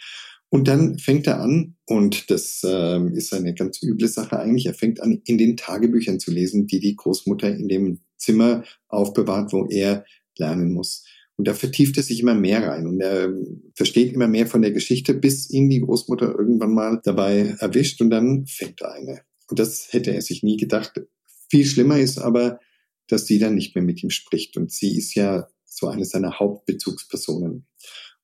Und 0.50 0.66
dann 0.66 0.98
fängt 0.98 1.26
er 1.28 1.40
an, 1.40 1.76
und 1.86 2.30
das 2.30 2.62
äh, 2.64 3.00
ist 3.12 3.32
eine 3.32 3.54
ganz 3.54 3.82
üble 3.82 4.08
Sache 4.08 4.38
eigentlich, 4.38 4.66
er 4.66 4.74
fängt 4.74 5.00
an, 5.00 5.22
in 5.24 5.38
den 5.38 5.56
Tagebüchern 5.56 6.18
zu 6.18 6.32
lesen, 6.32 6.66
die 6.66 6.80
die 6.80 6.96
Großmutter 6.96 7.54
in 7.56 7.68
dem 7.68 8.00
Zimmer 8.18 8.64
aufbewahrt, 8.88 9.52
wo 9.52 9.68
er 9.68 10.04
lernen 10.36 10.72
muss. 10.72 11.04
Und 11.36 11.46
da 11.46 11.54
vertieft 11.54 11.96
er 11.96 12.02
sich 12.02 12.20
immer 12.20 12.34
mehr 12.34 12.66
rein 12.66 12.86
und 12.86 13.00
er 13.00 13.32
versteht 13.74 14.12
immer 14.12 14.28
mehr 14.28 14.46
von 14.46 14.60
der 14.60 14.72
Geschichte, 14.72 15.14
bis 15.14 15.48
ihn 15.48 15.70
die 15.70 15.80
Großmutter 15.80 16.34
irgendwann 16.38 16.74
mal 16.74 17.00
dabei 17.02 17.56
erwischt 17.60 18.00
und 18.02 18.10
dann 18.10 18.44
fängt 18.46 18.82
er 18.82 18.92
eine. 18.92 19.20
Und 19.48 19.58
das 19.58 19.92
hätte 19.92 20.12
er 20.12 20.20
sich 20.20 20.42
nie 20.42 20.56
gedacht. 20.56 21.00
Viel 21.48 21.64
schlimmer 21.64 21.98
ist 21.98 22.18
aber, 22.18 22.60
dass 23.08 23.26
sie 23.26 23.38
dann 23.38 23.54
nicht 23.54 23.74
mehr 23.74 23.84
mit 23.84 24.02
ihm 24.02 24.10
spricht. 24.10 24.56
Und 24.56 24.70
sie 24.70 24.96
ist 24.96 25.14
ja 25.14 25.48
so 25.64 25.88
eine 25.88 26.04
seiner 26.04 26.38
Hauptbezugspersonen. 26.38 27.66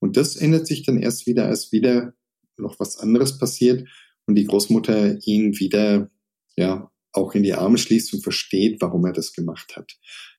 Und 0.00 0.16
das 0.16 0.36
ändert 0.36 0.66
sich 0.66 0.84
dann 0.84 0.98
erst 0.98 1.26
wieder, 1.26 1.46
als 1.46 1.72
wieder 1.72 2.14
noch 2.58 2.78
was 2.78 2.98
anderes 2.98 3.38
passiert 3.38 3.88
und 4.26 4.34
die 4.34 4.44
Großmutter 4.44 5.18
ihn 5.26 5.58
wieder, 5.58 6.10
ja, 6.56 6.90
auch 7.12 7.34
in 7.34 7.42
die 7.42 7.54
Arme 7.54 7.78
schließt 7.78 8.12
und 8.14 8.22
versteht, 8.22 8.80
warum 8.80 9.04
er 9.06 9.12
das 9.12 9.32
gemacht 9.32 9.76
hat. 9.76 9.92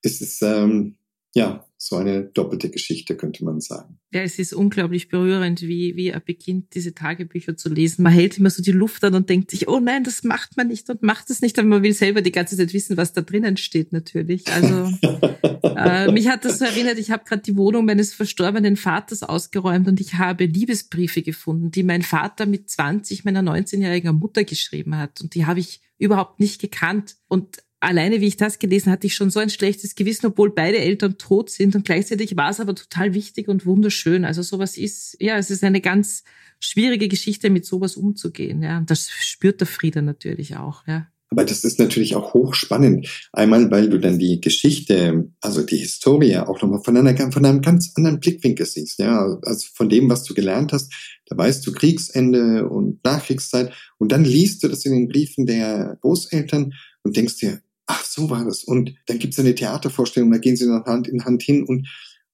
Es 0.03 0.21
ist, 0.21 0.41
ähm, 0.43 0.97
ja, 1.38 1.63
so 1.77 1.98
eine 1.98 2.24
doppelte 2.24 2.72
Geschichte, 2.72 3.15
könnte 3.15 3.46
man 3.46 3.62
sagen. 3.62 4.00
Ja, 4.12 4.22
es 4.22 4.39
ist 4.39 4.53
unglaublich 4.53 5.08
berührend, 5.08 5.62
wie, 5.62 5.96
wie 5.96 6.08
er 6.08 6.20
beginnt, 6.20 6.74
diese 6.74 6.96
Tagebücher 6.96 7.56
zu 7.56 7.70
lesen. 7.70 8.01
Man 8.01 8.12
hält 8.12 8.39
immer 8.39 8.50
so 8.50 8.63
die 8.63 8.72
Luft 8.72 9.03
an 9.03 9.13
und 9.13 9.29
denkt 9.29 9.51
sich, 9.51 9.67
oh 9.67 9.79
nein, 9.79 10.03
das 10.03 10.24
macht 10.24 10.58
man 10.58 10.67
nicht 10.67 10.89
und 10.89 11.03
macht 11.03 11.29
es 11.29 11.44
nicht, 11.44 11.60
aber 11.60 11.67
man 11.67 11.84
will 11.84 11.94
selber 11.94 12.24
die 12.24 12.32
ganze 12.32 12.58
Zeit 12.58 12.74
wissen, 12.74 12.98
was 12.98 13.13
da 13.13 13.22
drinnen 13.22 13.56
steht, 13.58 13.94
natürlich. 13.94 14.48
Also 14.48 14.91
äh, 15.63 16.12
mich 16.12 16.27
hat 16.27 16.44
das 16.44 16.58
so 16.58 16.65
erinnert, 16.65 16.98
ich 16.98 17.12
habe 17.12 17.24
gerade 17.24 17.44
die 17.44 17.56
Wohnung 17.56 17.86
meines 17.86 18.15
verstorbenen 18.15 18.75
Vaters 18.75 19.22
ausgeräumt 19.22 19.88
und 19.88 20.01
ich 20.01 20.15
habe 20.15 20.46
Liebesbriefe 20.46 21.22
gefunden, 21.22 21.70
die 21.70 21.84
mein 21.84 22.01
Vater 22.01 22.48
mit 22.48 22.67
20 22.67 23.25
meiner 23.25 23.41
19-jährigen 23.41 24.15
Mutter 24.15 24.44
geschrieben 24.44 24.98
hat. 24.98 25.22
Und 25.22 25.36
die 25.36 25.46
habe 25.46 25.60
ich 25.60 25.82
überhaupt 26.00 26.39
nicht 26.39 26.60
gekannt. 26.60 27.17
Und 27.27 27.58
alleine 27.79 28.22
wie 28.22 28.27
ich 28.27 28.38
das 28.38 28.60
gelesen 28.60 28.91
hatte, 28.91 29.07
ich 29.07 29.15
schon 29.15 29.29
so 29.29 29.39
ein 29.39 29.50
schlechtes 29.50 29.96
Gewissen, 29.96 30.27
obwohl 30.27 30.53
beide 30.53 30.79
Eltern 30.79 31.17
tot 31.17 31.50
sind 31.50 31.75
und 31.75 31.86
gleichzeitig 31.86 32.36
war 32.36 32.50
es 32.50 32.60
aber 32.60 32.75
total 32.75 33.13
wichtig 33.13 33.48
und 33.48 33.65
wunderschön. 33.65 34.25
Also 34.25 34.41
sowas 34.41 34.77
ist, 34.77 35.17
ja, 35.19 35.38
es 35.38 35.51
ist 35.51 35.63
eine 35.63 35.81
ganz 35.81 36.24
schwierige 36.60 37.07
Geschichte, 37.07 37.50
mit 37.50 37.65
sowas 37.65 37.96
umzugehen. 37.96 38.63
Ja, 38.63 38.79
und 38.79 38.89
das 38.89 39.10
spürt 39.10 39.60
der 39.60 39.67
Frieder 39.67 40.01
natürlich 40.01 40.55
auch. 40.55 40.88
Ja. 40.88 41.07
Aber 41.29 41.43
das 41.43 41.65
ist 41.65 41.77
natürlich 41.77 42.15
auch 42.15 42.34
hochspannend. 42.34 43.29
Einmal, 43.34 43.69
weil 43.69 43.89
du 43.89 44.00
dann 44.00 44.17
die 44.17 44.39
Geschichte, 44.39 45.29
also 45.41 45.62
die 45.62 45.77
Historie 45.77 46.38
auch 46.38 46.62
nochmal 46.62 46.81
von, 46.84 46.96
einer, 46.96 47.31
von 47.31 47.46
einem 47.46 47.62
ganz 47.62 47.91
anderen 47.96 48.19
Blickwinkel 48.19 48.65
siehst. 48.65 49.00
Ja, 49.00 49.38
also 49.43 49.67
von 49.74 49.89
dem, 49.89 50.10
was 50.10 50.24
du 50.24 50.34
gelernt 50.34 50.72
hast. 50.72 50.93
Da 51.25 51.38
weißt 51.38 51.67
du 51.67 51.74
Kriegsende 51.74 52.69
und 52.69 53.03
Nachkriegszeit. 53.03 53.74
Und 53.98 54.13
dann 54.13 54.24
liest 54.24 54.63
du 54.63 54.69
das 54.69 54.86
in 54.86 54.93
den 54.93 55.07
Briefen 55.10 55.46
der 55.46 55.98
Großeltern 56.01 56.74
und 57.03 57.17
denkst 57.17 57.38
dir, 57.38 57.62
ach, 57.88 58.06
so 58.06 58.29
war 58.29 58.46
das. 58.46 58.63
Und 58.63 58.94
dann 59.08 59.20
gibt 59.20 59.34
es 59.34 59.39
eine 59.39 59.56
Theatervorstellung, 59.56 60.32
da 60.32 60.38
gehen 60.38 60.56
sie 60.56 60.67
dann 60.67 60.86
Hand 60.86 61.08
in 61.08 61.25
Hand 61.25 61.41
hin 61.41 61.63
und 61.63 61.88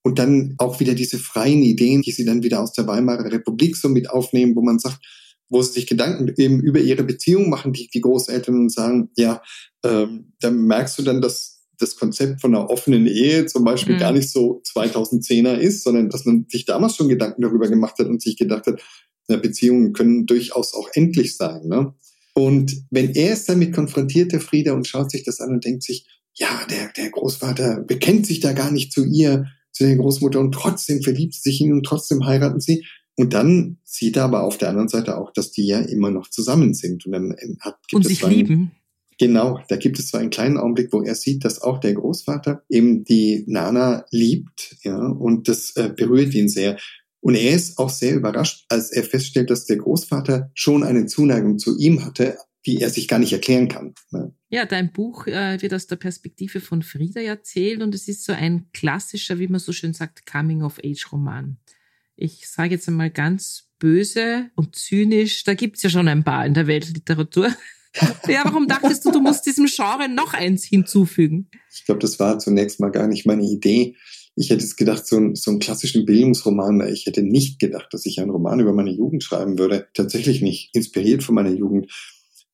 und 0.04 0.20
dann 0.20 0.56
auch 0.58 0.80
wieder 0.80 0.94
diese 0.96 1.18
freien 1.18 1.64
Ideen, 1.64 2.02
die 2.02 2.12
sie 2.12 2.26
dann 2.26 2.44
wieder 2.44 2.62
aus 2.62 2.74
der 2.74 2.86
Weimarer 2.86 3.32
Republik 3.32 3.78
so 3.78 3.88
mit 3.88 4.10
aufnehmen, 4.10 4.54
wo 4.56 4.62
man 4.62 4.78
sagt, 4.78 5.00
wo 5.50 5.62
sie 5.62 5.72
sich 5.72 5.88
Gedanken 5.88 6.34
eben 6.38 6.60
über 6.60 6.80
ihre 6.80 7.04
Beziehung 7.04 7.50
machen, 7.50 7.74
die, 7.74 7.88
die 7.88 8.02
Großeltern 8.02 8.56
und 8.56 8.70
sagen, 8.70 9.12
ja, 9.16 9.42
ähm, 9.86 10.34
dann 10.42 10.64
merkst 10.64 11.00
du 11.00 11.04
dann, 11.04 11.22
dass 11.22 11.62
das 11.80 11.96
Konzept 11.96 12.42
von 12.42 12.54
einer 12.54 12.70
offenen 12.70 13.08
Ehe 13.08 13.46
zum 13.46 13.64
Beispiel 13.64 13.96
mhm. 13.96 14.00
gar 14.00 14.12
nicht 14.12 14.30
so 14.30 14.62
2010er 14.74 15.56
ist, 15.56 15.84
sondern 15.84 16.10
dass 16.10 16.26
man 16.26 16.46
sich 16.50 16.66
damals 16.66 16.96
schon 16.96 17.10
Gedanken 17.10 17.42
darüber 17.42 17.70
gemacht 17.70 17.98
hat 17.98 18.08
und 18.08 18.22
sich 18.22 18.38
gedacht 18.38 18.68
hat, 18.68 18.82
na, 19.28 19.38
Beziehungen 19.38 19.94
können 19.94 20.26
durchaus 20.26 20.74
auch 20.74 20.90
endlich 20.94 21.38
sein. 21.38 21.68
Ne? 21.68 21.94
Und 22.34 22.86
wenn 22.90 23.14
er 23.14 23.34
ist 23.34 23.48
damit 23.48 23.74
konfrontiert, 23.74 24.32
der 24.32 24.42
Frieder, 24.42 24.74
und 24.74 24.88
schaut 24.88 25.12
sich 25.12 25.24
das 25.24 25.40
an 25.40 25.52
und 25.52 25.66
denkt 25.66 25.84
sich, 25.84 26.08
ja, 26.34 26.66
der, 26.70 26.92
der 26.98 27.12
Großvater 27.12 27.82
bekennt 27.82 28.26
sich 28.26 28.40
da 28.40 28.54
gar 28.54 28.72
nicht 28.72 28.92
zu 28.92 29.06
ihr, 29.06 29.46
zu 29.72 29.84
der 29.84 29.96
Großmutter, 29.98 30.40
und 30.40 30.52
trotzdem 30.52 31.04
verliebt 31.04 31.36
sie 31.36 31.50
sich 31.50 31.62
in 31.62 31.68
ihn 31.68 31.74
und 31.74 31.86
trotzdem 31.86 32.26
heiraten 32.26 32.60
sie. 32.60 32.86
Und 33.16 33.34
dann 33.34 33.78
sieht 33.84 34.18
er 34.18 34.24
aber 34.24 34.44
auf 34.44 34.58
der 34.58 34.70
anderen 34.70 34.88
Seite 34.88 35.18
auch, 35.18 35.32
dass 35.32 35.52
die 35.52 35.68
ja 35.68 35.80
immer 35.80 36.10
noch 36.10 36.30
zusammen 36.30 36.74
sind. 36.74 37.06
Und 37.06 37.12
dann 37.12 37.36
hat, 37.60 37.78
gibt 37.88 37.98
und 37.98 38.02
es 38.02 38.08
sich 38.08 38.28
lieben. 38.28 38.72
Genau, 39.20 39.60
da 39.68 39.76
gibt 39.76 40.00
es 40.00 40.10
so 40.10 40.18
einen 40.18 40.32
kleinen 40.32 40.58
Augenblick, 40.58 40.92
wo 40.92 41.04
er 41.04 41.14
sieht, 41.14 41.46
dass 41.46 41.62
auch 41.62 41.80
der 41.80 41.94
Großvater 41.94 42.64
eben 42.70 43.04
die 43.04 43.44
Nana 43.48 44.06
liebt, 44.10 44.78
ja, 44.82 44.98
und 44.98 45.48
das 45.48 45.76
äh, 45.76 45.92
berührt 45.96 46.34
ihn 46.34 46.50
sehr. 46.50 46.78
Und 47.24 47.36
er 47.36 47.56
ist 47.56 47.78
auch 47.78 47.90
sehr 47.90 48.16
überrascht, 48.16 48.66
als 48.68 48.92
er 48.92 49.02
feststellt, 49.02 49.50
dass 49.50 49.66
der 49.66 49.78
Großvater 49.78 50.52
schon 50.54 50.84
eine 50.84 51.06
Zuneigung 51.06 51.58
zu 51.58 51.78
ihm 51.80 52.04
hatte, 52.04 52.38
die 52.66 52.82
er 52.82 52.90
sich 52.90 53.08
gar 53.08 53.18
nicht 53.18 53.32
erklären 53.32 53.70
kann. 53.70 53.94
Ne? 54.12 54.34
Ja, 54.50 54.66
dein 54.66 54.92
Buch 54.92 55.26
äh, 55.28 55.62
wird 55.62 55.74
aus 55.74 55.88
der 55.88 55.96
Perspektive 55.96 56.60
von 56.60 56.82
Frieda 56.82 57.22
erzählt 57.22 57.82
und 57.82 57.96
es 57.96 58.10
ist 58.10 58.26
so 58.26 58.34
ein 58.34 58.68
klassischer, 58.74 59.40
wie 59.40 59.48
man 59.48 59.62
so 59.62 59.72
schön 59.72 59.94
sagt, 59.94 60.26
Coming-of-Age-Roman. 60.30 61.60
Ich 62.18 62.50
sage 62.50 62.72
jetzt 62.72 62.90
einmal 62.90 63.10
ganz 63.10 63.70
böse 63.80 64.50
und 64.56 64.76
zynisch, 64.76 65.46
da 65.46 65.54
gibt's 65.54 65.82
ja 65.82 65.90
schon 65.90 66.10
ein 66.10 66.26
paar 66.26 66.46
in 66.46 66.54
der 66.54 66.68
Weltliteratur. 66.68 67.48
ja, 68.28 68.42
warum 68.44 68.68
dachtest 68.68 69.06
du, 69.06 69.12
du 69.12 69.22
musst 69.22 69.46
diesem 69.46 69.68
Genre 69.68 70.10
noch 70.10 70.34
eins 70.34 70.66
hinzufügen? 70.66 71.50
Ich 71.74 71.86
glaube, 71.86 72.02
das 72.02 72.20
war 72.20 72.38
zunächst 72.38 72.82
mal 72.82 72.92
gar 72.92 73.08
nicht 73.08 73.26
meine 73.26 73.44
Idee. 73.44 73.96
Ich 74.36 74.50
hätte 74.50 74.64
es 74.64 74.76
gedacht, 74.76 75.06
so, 75.06 75.18
ein, 75.18 75.36
so 75.36 75.52
einen 75.52 75.60
klassischen 75.60 76.06
Bildungsroman. 76.06 76.88
Ich 76.92 77.06
hätte 77.06 77.22
nicht 77.22 77.60
gedacht, 77.60 77.88
dass 77.92 78.06
ich 78.06 78.20
einen 78.20 78.32
Roman 78.32 78.60
über 78.60 78.74
meine 78.74 78.92
Jugend 78.92 79.24
schreiben 79.24 79.60
würde. 79.60 79.88
Tatsächlich 79.94 80.42
nicht. 80.42 80.70
Inspiriert 80.74 81.24
von 81.24 81.36
meiner 81.36 81.52
Jugend. 81.52 81.92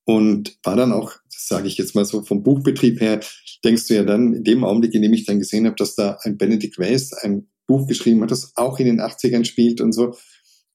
Und 0.04 0.58
war 0.63 0.76
dann 0.76 0.92
auch, 0.92 1.13
das 1.32 1.48
sage 1.48 1.68
ich 1.68 1.78
jetzt 1.78 1.96
mal 1.96 2.06
so 2.06 2.24
vom 2.24 2.44
Buchbetrieb 2.44 3.00
her, 3.00 3.20
denkst 3.63 3.88
du 3.88 3.96
ja 3.96 4.04
dann, 4.04 4.34
in 4.34 4.44
dem 4.44 4.63
Augenblick, 4.63 4.94
in 4.94 5.02
dem 5.02 5.13
ich 5.13 5.26
dann 5.26 5.39
gesehen 5.39 5.65
habe, 5.65 5.76
dass 5.76 5.96
da 5.96 6.18
ein 6.24 6.38
Benedict 6.38 6.80
Weiss 6.80 7.13
ein 7.13 7.48
Buch 7.68 7.88
geschrieben 7.88 8.22
hat, 8.24 8.32
das 8.32 8.54
auch 8.56 8.80
in 8.80 8.88
den 8.88 9.00
80ern 9.00 9.46
spielt 9.46 9.80
und 9.80 9.94
so, 9.94 10.15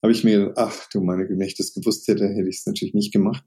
habe 0.03 0.13
ich 0.13 0.23
mir, 0.23 0.53
ach 0.57 0.89
du 0.93 1.01
meine 1.01 1.27
Güte, 1.27 1.41
wenn 1.41 1.47
ich 1.47 1.57
das 1.57 1.75
gewusst 1.75 2.07
hätte, 2.09 2.29
hätte 2.29 2.49
ich 2.49 2.59
es 2.59 2.67
natürlich 2.67 2.95
nicht 2.95 3.13
gemacht. 3.13 3.43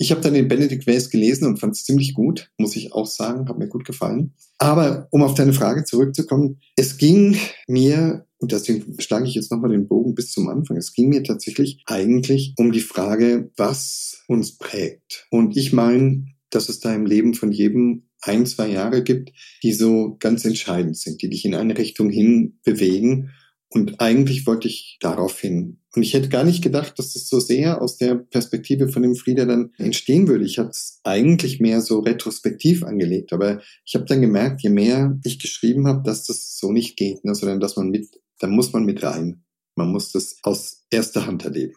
Ich 0.00 0.12
habe 0.12 0.20
dann 0.20 0.34
den 0.34 0.46
Benedict 0.46 0.86
Weiss 0.86 1.10
gelesen 1.10 1.46
und 1.46 1.58
fand 1.58 1.74
es 1.74 1.84
ziemlich 1.84 2.14
gut, 2.14 2.50
muss 2.56 2.76
ich 2.76 2.92
auch 2.92 3.06
sagen, 3.06 3.48
hat 3.48 3.58
mir 3.58 3.66
gut 3.66 3.84
gefallen. 3.84 4.32
Aber 4.58 5.08
um 5.10 5.22
auf 5.22 5.34
deine 5.34 5.52
Frage 5.52 5.84
zurückzukommen, 5.84 6.60
es 6.76 6.96
ging 6.98 7.36
mir, 7.66 8.26
und 8.38 8.52
deswegen 8.52 9.00
schlage 9.00 9.26
ich 9.26 9.34
jetzt 9.34 9.50
nochmal 9.50 9.72
den 9.72 9.88
Bogen 9.88 10.14
bis 10.14 10.30
zum 10.30 10.48
Anfang, 10.48 10.76
es 10.76 10.92
ging 10.92 11.08
mir 11.08 11.24
tatsächlich 11.24 11.82
eigentlich 11.86 12.54
um 12.56 12.70
die 12.70 12.80
Frage, 12.80 13.50
was 13.56 14.22
uns 14.28 14.56
prägt. 14.56 15.26
Und 15.30 15.56
ich 15.56 15.72
meine, 15.72 16.26
dass 16.50 16.68
es 16.68 16.78
da 16.78 16.94
im 16.94 17.04
Leben 17.04 17.34
von 17.34 17.50
jedem 17.50 18.04
ein, 18.20 18.46
zwei 18.46 18.68
Jahre 18.68 19.02
gibt, 19.02 19.32
die 19.62 19.72
so 19.72 20.16
ganz 20.20 20.44
entscheidend 20.44 20.96
sind, 20.96 21.22
die 21.22 21.28
dich 21.28 21.44
in 21.44 21.54
eine 21.54 21.76
Richtung 21.76 22.10
hin 22.10 22.58
bewegen 22.64 23.30
und 23.70 24.00
eigentlich 24.00 24.46
wollte 24.46 24.66
ich 24.66 24.96
darauf 25.00 25.38
hin. 25.40 25.80
Und 25.94 26.02
ich 26.02 26.14
hätte 26.14 26.30
gar 26.30 26.44
nicht 26.44 26.62
gedacht, 26.62 26.98
dass 26.98 27.12
das 27.12 27.28
so 27.28 27.38
sehr 27.38 27.82
aus 27.82 27.98
der 27.98 28.14
Perspektive 28.14 28.88
von 28.88 29.02
dem 29.02 29.14
Frieder 29.14 29.44
dann 29.44 29.72
entstehen 29.76 30.26
würde. 30.26 30.44
Ich 30.44 30.58
habe 30.58 30.70
es 30.70 31.00
eigentlich 31.04 31.60
mehr 31.60 31.80
so 31.82 31.98
retrospektiv 31.98 32.82
angelegt. 32.82 33.32
Aber 33.32 33.60
ich 33.84 33.94
habe 33.94 34.06
dann 34.06 34.22
gemerkt, 34.22 34.62
je 34.62 34.70
mehr 34.70 35.18
ich 35.24 35.38
geschrieben 35.38 35.86
habe, 35.86 36.02
dass 36.02 36.24
das 36.24 36.56
so 36.56 36.72
nicht 36.72 36.96
geht, 36.96 37.24
ne, 37.24 37.34
sondern 37.34 37.60
dass 37.60 37.76
man 37.76 37.90
mit, 37.90 38.08
da 38.38 38.46
muss 38.46 38.72
man 38.72 38.84
mit 38.84 39.02
rein. 39.02 39.44
Man 39.76 39.92
muss 39.92 40.12
das 40.12 40.38
aus 40.42 40.86
erster 40.90 41.26
Hand 41.26 41.44
erleben. 41.44 41.74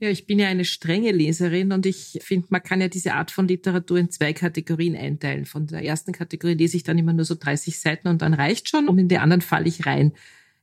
Ja, 0.00 0.10
ich 0.10 0.26
bin 0.26 0.38
ja 0.38 0.48
eine 0.48 0.64
strenge 0.64 1.10
Leserin 1.10 1.72
und 1.72 1.84
ich 1.84 2.18
finde, 2.22 2.46
man 2.50 2.62
kann 2.62 2.80
ja 2.80 2.88
diese 2.88 3.14
Art 3.14 3.32
von 3.32 3.48
Literatur 3.48 3.98
in 3.98 4.10
zwei 4.10 4.32
Kategorien 4.32 4.94
einteilen. 4.94 5.44
Von 5.44 5.66
der 5.66 5.84
ersten 5.84 6.12
Kategorie 6.12 6.54
lese 6.54 6.76
ich 6.76 6.84
dann 6.84 6.98
immer 6.98 7.12
nur 7.12 7.24
so 7.24 7.34
30 7.34 7.80
Seiten 7.80 8.08
und 8.08 8.22
dann 8.22 8.34
reicht 8.34 8.68
schon 8.68 8.88
und 8.88 8.98
in 8.98 9.08
die 9.08 9.18
anderen 9.18 9.40
falle 9.40 9.66
ich 9.66 9.86
rein 9.86 10.12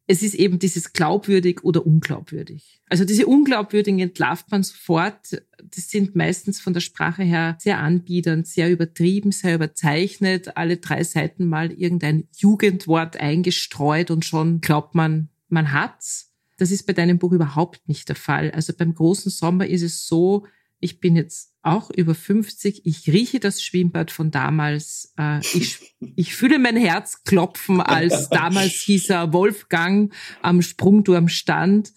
es 0.07 0.21
ist 0.21 0.35
eben 0.35 0.59
dieses 0.59 0.93
glaubwürdig 0.93 1.63
oder 1.63 1.85
unglaubwürdig. 1.85 2.81
Also 2.87 3.05
diese 3.05 3.25
Unglaubwürdigen 3.25 3.99
entlarvt 3.99 4.51
man 4.51 4.61
sofort. 4.61 5.41
Das 5.63 5.89
sind 5.89 6.15
meistens 6.15 6.61
von 6.61 6.73
der 6.73 6.81
Sprache 6.81 7.23
her 7.23 7.57
sehr 7.59 7.79
anbiedernd, 7.79 8.45
sehr 8.45 8.69
übertrieben, 8.69 9.31
sehr 9.31 9.55
überzeichnet. 9.55 10.57
Alle 10.57 10.77
drei 10.77 11.03
Seiten 11.03 11.45
mal 11.45 11.71
irgendein 11.71 12.27
Jugendwort 12.37 13.17
eingestreut 13.17 14.11
und 14.11 14.23
schon 14.23 14.61
glaubt 14.61 14.93
man, 14.93 15.29
man 15.49 15.71
hat's. 15.71 16.33
Das 16.57 16.71
ist 16.71 16.85
bei 16.85 16.93
deinem 16.93 17.17
Buch 17.17 17.31
überhaupt 17.31 17.87
nicht 17.87 18.07
der 18.07 18.15
Fall. 18.15 18.51
Also 18.51 18.73
beim 18.77 18.93
großen 18.93 19.31
Sommer 19.31 19.65
ist 19.65 19.81
es 19.81 20.07
so, 20.07 20.45
Ich 20.79 20.99
bin 20.99 21.15
jetzt 21.15 21.53
auch 21.61 21.89
über 21.89 22.13
50. 22.13 22.85
Ich 22.85 23.07
rieche 23.07 23.39
das 23.39 23.61
Schwimmbad 23.61 24.11
von 24.11 24.31
damals. 24.31 25.13
Äh, 25.17 25.39
ich, 25.39 25.95
ich 26.15 26.35
fühle 26.35 26.59
mein 26.59 26.77
Herz 26.77 27.23
klopfen, 27.23 27.81
als 27.81 28.29
damals 28.31 28.73
hieß 28.73 29.09
er 29.09 29.33
Wolfgang 29.33 30.13
am 30.41 30.61
Sprungturm 30.61 31.27
stand. 31.27 31.93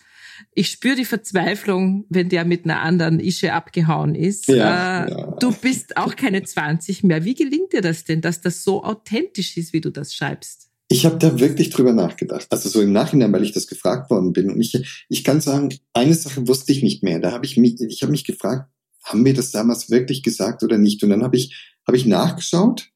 Ich 0.55 0.69
spüre 0.69 0.97
die 0.97 1.05
Verzweiflung, 1.05 2.05
wenn 2.09 2.29
der 2.29 2.45
mit 2.45 2.65
einer 2.65 2.81
anderen 2.81 3.21
Ische 3.21 3.53
abgehauen 3.53 4.15
ist. 4.15 4.49
Ja, 4.49 5.05
äh, 5.05 5.11
ja. 5.11 5.37
Du 5.41 5.53
bist 5.53 5.97
auch 5.97 6.17
keine 6.17 6.43
20 6.43 7.05
mehr. 7.05 7.25
Wie 7.25 7.35
gelingt 7.35 7.73
dir 7.73 7.83
das 7.83 8.05
denn, 8.05 8.21
dass 8.21 8.41
das 8.41 8.65
so 8.65 8.85
authentisch 8.85 9.57
ist, 9.57 9.73
wie 9.73 9.81
du 9.81 9.91
das 9.91 10.15
schreibst? 10.15 10.68
Ich 10.89 11.05
habe 11.05 11.19
da 11.19 11.39
wirklich 11.39 11.71
drüber 11.71 11.93
nachgedacht. 11.93 12.47
Also 12.51 12.69
so 12.69 12.81
im 12.81 12.93
Nachhinein, 12.93 13.33
weil 13.33 13.45
ich 13.45 13.53
das 13.53 13.67
gefragt 13.67 14.11
worden 14.11 14.33
bin. 14.33 14.51
Und 14.51 14.61
ich, 14.61 15.05
ich 15.09 15.23
kann 15.23 15.41
sagen, 15.41 15.75
eine 15.93 16.15
Sache 16.15 16.49
wusste 16.49 16.73
ich 16.73 16.83
nicht 16.83 17.03
mehr. 17.03 17.21
Da 17.21 17.33
habe 17.33 17.45
ich 17.45 17.59
mich, 17.59 17.81
ich 17.81 18.03
habe 18.03 18.13
mich 18.13 18.25
gefragt, 18.25 18.71
haben 19.05 19.25
wir 19.25 19.35
das 19.35 19.51
damals 19.51 19.91
wirklich 19.91 20.23
gesagt 20.23 20.63
oder 20.63 20.79
nicht? 20.79 21.03
Und 21.03 21.11
dann 21.11 21.23
habe 21.23 21.37
ich, 21.37 21.77
habe 21.87 21.97
ich 21.97 22.07
nachgeschaut. 22.07 22.91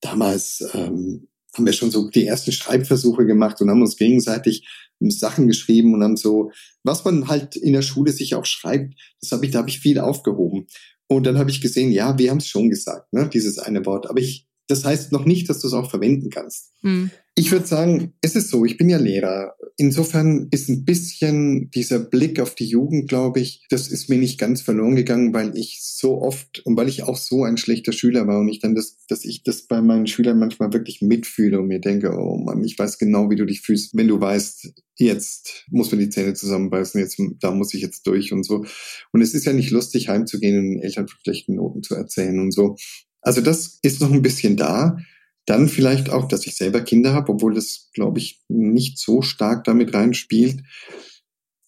Damals 0.00 0.64
ähm, 0.72 1.28
haben 1.54 1.66
wir 1.66 1.72
schon 1.72 1.90
so 1.90 2.08
die 2.08 2.26
ersten 2.26 2.52
Schreibversuche 2.52 3.26
gemacht 3.26 3.60
und 3.60 3.70
haben 3.70 3.82
uns 3.82 3.96
gegenseitig 3.96 4.66
Sachen 5.00 5.46
geschrieben 5.48 5.94
und 5.94 6.02
haben 6.02 6.16
so, 6.16 6.50
was 6.82 7.04
man 7.04 7.28
halt 7.28 7.56
in 7.56 7.72
der 7.72 7.82
Schule 7.82 8.12
sich 8.12 8.34
auch 8.34 8.46
schreibt, 8.46 8.94
das 9.20 9.32
habe 9.32 9.44
ich, 9.44 9.52
da 9.52 9.58
habe 9.58 9.68
ich 9.68 9.80
viel 9.80 9.98
aufgehoben. 9.98 10.66
Und 11.06 11.26
dann 11.26 11.38
habe 11.38 11.50
ich 11.50 11.60
gesehen, 11.60 11.90
ja, 11.90 12.18
wir 12.18 12.30
haben 12.30 12.38
es 12.38 12.48
schon 12.48 12.70
gesagt, 12.70 13.12
ne, 13.12 13.28
dieses 13.28 13.58
eine 13.58 13.84
Wort. 13.84 14.08
Aber 14.08 14.20
ich, 14.20 14.46
das 14.66 14.84
heißt 14.84 15.12
noch 15.12 15.26
nicht, 15.26 15.48
dass 15.48 15.60
du 15.60 15.66
es 15.66 15.74
auch 15.74 15.90
verwenden 15.90 16.30
kannst. 16.30 16.72
Hm. 16.82 17.10
Ich 17.36 17.50
würde 17.50 17.66
sagen, 17.66 18.12
es 18.20 18.36
ist 18.36 18.48
so, 18.48 18.64
ich 18.64 18.76
bin 18.76 18.88
ja 18.88 18.96
Lehrer. 18.96 19.54
Insofern 19.76 20.46
ist 20.52 20.68
ein 20.68 20.84
bisschen 20.84 21.68
dieser 21.70 21.98
Blick 21.98 22.38
auf 22.38 22.54
die 22.54 22.66
Jugend, 22.66 23.08
glaube 23.08 23.40
ich, 23.40 23.66
das 23.70 23.88
ist 23.88 24.08
mir 24.08 24.18
nicht 24.18 24.38
ganz 24.38 24.62
verloren 24.62 24.94
gegangen, 24.94 25.34
weil 25.34 25.56
ich 25.58 25.80
so 25.82 26.22
oft 26.22 26.64
und 26.64 26.76
weil 26.76 26.88
ich 26.88 27.02
auch 27.02 27.16
so 27.16 27.42
ein 27.42 27.56
schlechter 27.56 27.92
Schüler 27.92 28.28
war 28.28 28.38
und 28.38 28.48
ich 28.48 28.60
dann 28.60 28.76
das, 28.76 29.04
dass 29.08 29.24
ich 29.24 29.42
das 29.42 29.66
bei 29.66 29.82
meinen 29.82 30.06
Schülern 30.06 30.38
manchmal 30.38 30.72
wirklich 30.72 31.02
mitfühle 31.02 31.58
und 31.58 31.66
mir 31.66 31.80
denke, 31.80 32.12
oh 32.16 32.36
Mann, 32.36 32.62
ich 32.62 32.78
weiß 32.78 32.98
genau, 32.98 33.30
wie 33.30 33.36
du 33.36 33.46
dich 33.46 33.62
fühlst, 33.62 33.96
wenn 33.96 34.08
du 34.08 34.20
weißt, 34.20 34.72
jetzt 34.96 35.64
muss 35.70 35.90
man 35.90 35.98
die 35.98 36.10
Zähne 36.10 36.34
zusammenbeißen, 36.34 37.00
jetzt, 37.00 37.20
da 37.40 37.50
muss 37.50 37.74
ich 37.74 37.82
jetzt 37.82 38.06
durch 38.06 38.32
und 38.32 38.44
so. 38.44 38.64
Und 39.12 39.22
es 39.22 39.34
ist 39.34 39.44
ja 39.44 39.52
nicht 39.52 39.72
lustig, 39.72 40.08
heimzugehen 40.08 40.76
und 40.76 40.82
Eltern 40.82 41.08
von 41.08 41.18
schlechten 41.20 41.56
Noten 41.56 41.82
zu 41.82 41.96
erzählen 41.96 42.38
und 42.38 42.52
so. 42.52 42.76
Also 43.24 43.40
das 43.40 43.78
ist 43.82 44.00
noch 44.00 44.12
ein 44.12 44.22
bisschen 44.22 44.56
da. 44.56 44.98
Dann 45.46 45.68
vielleicht 45.68 46.10
auch, 46.10 46.28
dass 46.28 46.46
ich 46.46 46.56
selber 46.56 46.80
Kinder 46.82 47.12
habe, 47.12 47.32
obwohl 47.32 47.54
das, 47.54 47.90
glaube 47.92 48.18
ich, 48.18 48.42
nicht 48.48 48.98
so 48.98 49.22
stark 49.22 49.64
damit 49.64 49.92
reinspielt. 49.92 50.62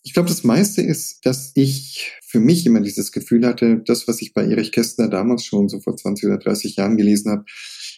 Ich 0.02 0.14
glaube, 0.14 0.28
das 0.28 0.44
meiste 0.44 0.82
ist, 0.82 1.26
dass 1.26 1.52
ich 1.54 2.12
für 2.24 2.40
mich 2.40 2.64
immer 2.64 2.80
dieses 2.80 3.10
Gefühl 3.10 3.44
hatte, 3.44 3.82
das, 3.84 4.06
was 4.06 4.22
ich 4.22 4.32
bei 4.32 4.46
Erich 4.46 4.70
Kästner 4.70 5.08
damals 5.08 5.44
schon 5.44 5.68
so 5.68 5.80
vor 5.80 5.96
20 5.96 6.26
oder 6.26 6.38
30 6.38 6.76
Jahren 6.76 6.96
gelesen 6.96 7.30
habe, 7.32 7.44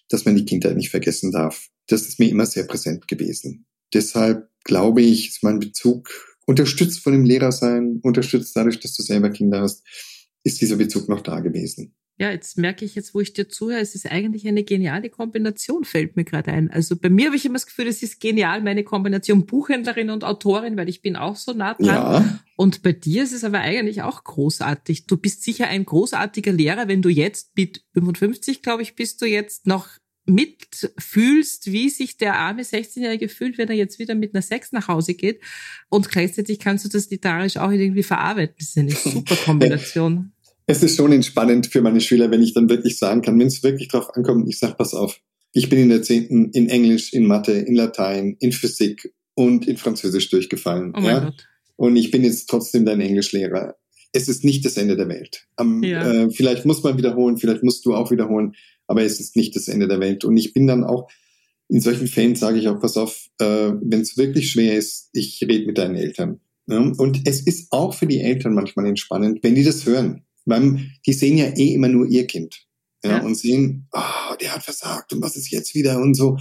dass 0.08 0.24
man 0.24 0.34
die 0.34 0.46
Kindheit 0.46 0.76
nicht 0.76 0.90
vergessen 0.90 1.32
darf. 1.32 1.68
Das 1.86 2.02
ist 2.02 2.18
mir 2.18 2.30
immer 2.30 2.46
sehr 2.46 2.64
präsent 2.64 3.06
gewesen. 3.06 3.66
Deshalb 3.92 4.48
glaube 4.64 5.02
ich, 5.02 5.28
ist 5.28 5.42
mein 5.42 5.58
Bezug 5.58 6.10
unterstützt 6.46 7.00
von 7.00 7.12
dem 7.12 7.24
Lehrersein, 7.24 8.00
unterstützt 8.02 8.56
dadurch, 8.56 8.80
dass 8.80 8.94
du 8.94 9.02
selber 9.02 9.30
Kinder 9.30 9.60
hast, 9.60 9.84
ist 10.44 10.60
dieser 10.60 10.76
Bezug 10.76 11.08
noch 11.08 11.20
da 11.20 11.40
gewesen 11.40 11.94
ja, 12.20 12.32
jetzt 12.32 12.58
merke 12.58 12.84
ich 12.84 12.96
jetzt, 12.96 13.14
wo 13.14 13.20
ich 13.20 13.32
dir 13.32 13.48
zuhöre, 13.48 13.78
es 13.78 13.94
ist 13.94 14.10
eigentlich 14.10 14.46
eine 14.48 14.64
geniale 14.64 15.08
Kombination, 15.08 15.84
fällt 15.84 16.16
mir 16.16 16.24
gerade 16.24 16.52
ein. 16.52 16.68
Also 16.68 16.96
bei 16.96 17.10
mir 17.10 17.26
habe 17.26 17.36
ich 17.36 17.46
immer 17.46 17.54
das 17.54 17.66
Gefühl, 17.66 17.86
es 17.86 18.02
ist 18.02 18.20
genial, 18.20 18.60
meine 18.60 18.82
Kombination 18.82 19.46
Buchhändlerin 19.46 20.10
und 20.10 20.24
Autorin, 20.24 20.76
weil 20.76 20.88
ich 20.88 21.00
bin 21.00 21.14
auch 21.14 21.36
so 21.36 21.52
nah 21.52 21.74
dran. 21.74 21.86
Ja. 21.86 22.38
Und 22.56 22.82
bei 22.82 22.90
dir 22.92 23.22
ist 23.22 23.32
es 23.32 23.44
aber 23.44 23.60
eigentlich 23.60 24.02
auch 24.02 24.24
großartig. 24.24 25.06
Du 25.06 25.16
bist 25.16 25.44
sicher 25.44 25.68
ein 25.68 25.84
großartiger 25.84 26.50
Lehrer, 26.50 26.88
wenn 26.88 27.02
du 27.02 27.08
jetzt 27.08 27.56
mit 27.56 27.84
55, 27.94 28.62
glaube 28.62 28.82
ich, 28.82 28.96
bist 28.96 29.22
du 29.22 29.26
jetzt 29.26 29.68
noch 29.68 29.88
mitfühlst, 30.28 31.70
wie 31.72 31.88
sich 31.88 32.16
der 32.16 32.36
arme 32.36 32.62
16-Jährige 32.62 33.28
fühlt, 33.28 33.58
wenn 33.58 33.68
er 33.68 33.76
jetzt 33.76 33.98
wieder 34.00 34.14
mit 34.16 34.34
einer 34.34 34.42
Sex 34.42 34.72
nach 34.72 34.88
Hause 34.88 35.14
geht. 35.14 35.40
Und 35.88 36.10
gleichzeitig 36.10 36.58
kannst 36.58 36.84
du 36.84 36.88
das 36.88 37.08
literarisch 37.10 37.56
auch 37.56 37.70
irgendwie 37.70 38.02
verarbeiten. 38.02 38.56
Das 38.58 38.68
ist 38.70 38.78
eine 38.78 38.90
super 38.90 39.36
Kombination 39.36 40.32
es 40.68 40.82
ist 40.82 40.96
schon 40.96 41.12
entspannend 41.12 41.66
für 41.66 41.80
meine 41.80 42.00
Schüler, 42.00 42.30
wenn 42.30 42.42
ich 42.42 42.52
dann 42.52 42.68
wirklich 42.68 42.98
sagen 42.98 43.22
kann, 43.22 43.38
wenn 43.40 43.46
es 43.46 43.62
wirklich 43.62 43.88
drauf 43.88 44.14
ankommt, 44.14 44.48
ich 44.48 44.58
sage, 44.58 44.74
pass 44.76 44.92
auf, 44.92 45.18
ich 45.52 45.70
bin 45.70 45.78
in 45.78 45.88
der 45.88 46.02
zehnten 46.02 46.50
in 46.50 46.68
Englisch, 46.68 47.14
in 47.14 47.24
Mathe, 47.24 47.52
in 47.52 47.74
Latein, 47.74 48.36
in 48.38 48.52
Physik 48.52 49.14
und 49.34 49.66
in 49.66 49.78
Französisch 49.78 50.28
durchgefallen. 50.28 50.92
Oh 50.94 51.00
ja? 51.00 51.20
Gott. 51.20 51.48
Und 51.76 51.96
ich 51.96 52.10
bin 52.10 52.22
jetzt 52.22 52.50
trotzdem 52.50 52.84
dein 52.84 53.00
Englischlehrer. 53.00 53.76
Es 54.12 54.28
ist 54.28 54.44
nicht 54.44 54.62
das 54.66 54.76
Ende 54.76 54.94
der 54.96 55.08
Welt. 55.08 55.46
Um, 55.58 55.82
ja. 55.82 56.06
äh, 56.06 56.30
vielleicht 56.30 56.66
muss 56.66 56.82
man 56.82 56.98
wiederholen, 56.98 57.38
vielleicht 57.38 57.62
musst 57.62 57.86
du 57.86 57.94
auch 57.94 58.10
wiederholen, 58.10 58.52
aber 58.86 59.02
es 59.02 59.20
ist 59.20 59.36
nicht 59.36 59.56
das 59.56 59.68
Ende 59.68 59.88
der 59.88 60.00
Welt. 60.00 60.24
Und 60.24 60.36
ich 60.36 60.52
bin 60.52 60.66
dann 60.66 60.84
auch, 60.84 61.08
in 61.68 61.80
solchen 61.80 62.08
Fällen 62.08 62.34
sage 62.34 62.58
ich 62.58 62.68
auch, 62.68 62.78
pass 62.78 62.98
auf, 62.98 63.28
äh, 63.38 63.72
wenn 63.80 64.02
es 64.02 64.18
wirklich 64.18 64.50
schwer 64.50 64.76
ist, 64.76 65.08
ich 65.14 65.40
rede 65.40 65.66
mit 65.66 65.78
deinen 65.78 65.96
Eltern. 65.96 66.40
Ja? 66.66 66.78
Und 66.78 67.26
es 67.26 67.40
ist 67.40 67.72
auch 67.72 67.94
für 67.94 68.06
die 68.06 68.20
Eltern 68.20 68.52
manchmal 68.52 68.86
entspannend, 68.86 69.42
wenn 69.42 69.54
die 69.54 69.64
das 69.64 69.86
hören 69.86 70.24
weil 70.48 70.90
die 71.06 71.12
sehen 71.12 71.38
ja 71.38 71.46
eh 71.46 71.74
immer 71.74 71.88
nur 71.88 72.06
ihr 72.06 72.26
Kind. 72.26 72.64
Ja, 73.04 73.18
ja. 73.18 73.22
und 73.22 73.36
sehen, 73.36 73.86
oh, 73.92 74.34
der 74.40 74.56
hat 74.56 74.64
versagt 74.64 75.12
und 75.12 75.22
was 75.22 75.36
ist 75.36 75.52
jetzt 75.52 75.74
wieder 75.74 76.00
und 76.00 76.14
so. 76.14 76.36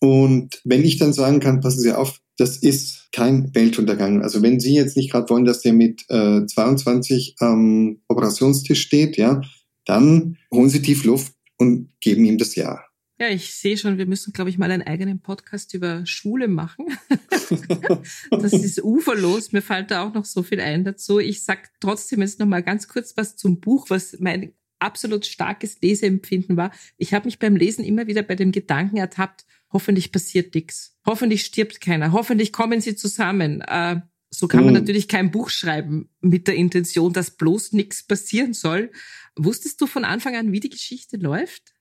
Und 0.00 0.60
wenn 0.64 0.82
ich 0.82 0.96
dann 0.96 1.12
sagen 1.12 1.40
kann, 1.40 1.60
passen 1.60 1.80
Sie 1.80 1.92
auf, 1.92 2.20
das 2.38 2.56
ist 2.56 3.08
kein 3.12 3.54
Weltuntergang. 3.54 4.22
Also 4.22 4.40
wenn 4.42 4.60
Sie 4.60 4.74
jetzt 4.74 4.96
nicht 4.96 5.10
gerade 5.10 5.28
wollen, 5.28 5.44
dass 5.44 5.60
der 5.60 5.74
mit 5.74 6.04
äh, 6.08 6.46
22 6.46 7.34
am 7.38 8.00
Operationstisch 8.08 8.80
steht, 8.80 9.18
ja, 9.18 9.42
dann 9.84 10.38
holen 10.50 10.70
Sie 10.70 10.80
tief 10.80 11.04
Luft 11.04 11.34
und 11.58 11.90
geben 12.00 12.24
ihm 12.24 12.38
das 12.38 12.54
Ja. 12.54 12.80
Ja, 13.20 13.28
ich 13.28 13.54
sehe 13.54 13.76
schon, 13.76 13.98
wir 13.98 14.06
müssen, 14.06 14.32
glaube 14.32 14.48
ich, 14.48 14.56
mal 14.56 14.70
einen 14.70 14.82
eigenen 14.82 15.20
Podcast 15.20 15.74
über 15.74 16.06
Schule 16.06 16.48
machen. 16.48 16.86
das 18.30 18.54
ist 18.54 18.82
uferlos. 18.82 19.52
Mir 19.52 19.60
fällt 19.60 19.90
da 19.90 20.04
auch 20.04 20.14
noch 20.14 20.24
so 20.24 20.42
viel 20.42 20.58
ein 20.58 20.84
dazu. 20.84 21.18
Ich 21.18 21.42
sag 21.42 21.70
trotzdem 21.80 22.22
jetzt 22.22 22.38
noch 22.38 22.46
mal 22.46 22.62
ganz 22.62 22.88
kurz 22.88 23.18
was 23.18 23.36
zum 23.36 23.60
Buch, 23.60 23.90
was 23.90 24.16
mein 24.20 24.54
absolut 24.78 25.26
starkes 25.26 25.82
Leseempfinden 25.82 26.56
war. 26.56 26.72
Ich 26.96 27.12
habe 27.12 27.26
mich 27.26 27.38
beim 27.38 27.56
Lesen 27.56 27.84
immer 27.84 28.06
wieder 28.06 28.22
bei 28.22 28.36
dem 28.36 28.52
Gedanken 28.52 28.96
ertappt, 28.96 29.44
hoffentlich 29.70 30.12
passiert 30.12 30.54
nichts. 30.54 30.96
Hoffentlich 31.04 31.44
stirbt 31.44 31.82
keiner. 31.82 32.12
Hoffentlich 32.12 32.54
kommen 32.54 32.80
sie 32.80 32.96
zusammen. 32.96 33.60
Äh, 33.60 34.00
so 34.30 34.48
kann 34.48 34.64
man 34.64 34.72
mhm. 34.72 34.80
natürlich 34.80 35.08
kein 35.08 35.30
Buch 35.30 35.50
schreiben 35.50 36.08
mit 36.22 36.48
der 36.48 36.54
Intention, 36.54 37.12
dass 37.12 37.36
bloß 37.36 37.72
nichts 37.72 38.02
passieren 38.02 38.54
soll. 38.54 38.90
Wusstest 39.36 39.78
du 39.82 39.86
von 39.86 40.06
Anfang 40.06 40.36
an, 40.36 40.52
wie 40.52 40.60
die 40.60 40.70
Geschichte 40.70 41.18
läuft? 41.18 41.74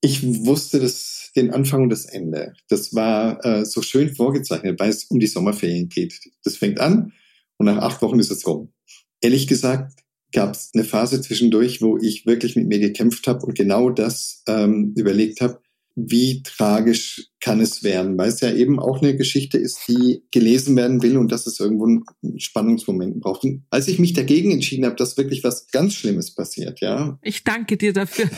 Ich 0.00 0.22
wusste 0.46 0.78
das, 0.78 1.30
den 1.34 1.50
Anfang 1.50 1.82
und 1.82 1.90
das 1.90 2.04
Ende. 2.04 2.54
Das 2.68 2.94
war 2.94 3.44
äh, 3.44 3.64
so 3.64 3.82
schön 3.82 4.14
vorgezeichnet, 4.14 4.78
weil 4.78 4.90
es 4.90 5.04
um 5.04 5.18
die 5.18 5.26
Sommerferien 5.26 5.88
geht. 5.88 6.20
Das 6.44 6.56
fängt 6.56 6.78
an 6.78 7.12
und 7.56 7.66
nach 7.66 7.78
acht 7.78 8.00
Wochen 8.02 8.20
ist 8.20 8.30
es 8.30 8.46
rum. 8.46 8.72
Ehrlich 9.20 9.46
gesagt 9.48 10.00
gab 10.32 10.54
es 10.54 10.70
eine 10.74 10.84
Phase 10.84 11.20
zwischendurch, 11.20 11.80
wo 11.80 11.98
ich 11.98 12.26
wirklich 12.26 12.54
mit 12.54 12.68
mir 12.68 12.78
gekämpft 12.78 13.26
habe 13.26 13.44
und 13.46 13.56
genau 13.56 13.90
das 13.90 14.42
ähm, 14.46 14.92
überlegt 14.96 15.40
habe, 15.40 15.60
wie 16.06 16.42
tragisch 16.42 17.30
kann 17.40 17.60
es 17.60 17.82
werden, 17.82 18.16
weil 18.18 18.28
es 18.28 18.40
ja 18.40 18.52
eben 18.52 18.78
auch 18.78 19.02
eine 19.02 19.16
Geschichte 19.16 19.58
ist, 19.58 19.80
die 19.88 20.22
gelesen 20.30 20.76
werden 20.76 21.02
will 21.02 21.16
und 21.16 21.32
dass 21.32 21.46
es 21.46 21.58
irgendwo 21.58 21.86
einen 21.86 22.38
Spannungsmoment 22.38 23.20
braucht. 23.20 23.44
Und 23.44 23.64
als 23.70 23.88
ich 23.88 23.98
mich 23.98 24.12
dagegen 24.12 24.52
entschieden 24.52 24.84
habe, 24.84 24.96
dass 24.96 25.16
wirklich 25.16 25.42
was 25.42 25.68
ganz 25.68 25.94
Schlimmes 25.94 26.34
passiert, 26.34 26.80
ja. 26.80 27.18
Ich 27.22 27.42
danke 27.42 27.76
dir 27.76 27.92
dafür. 27.92 28.30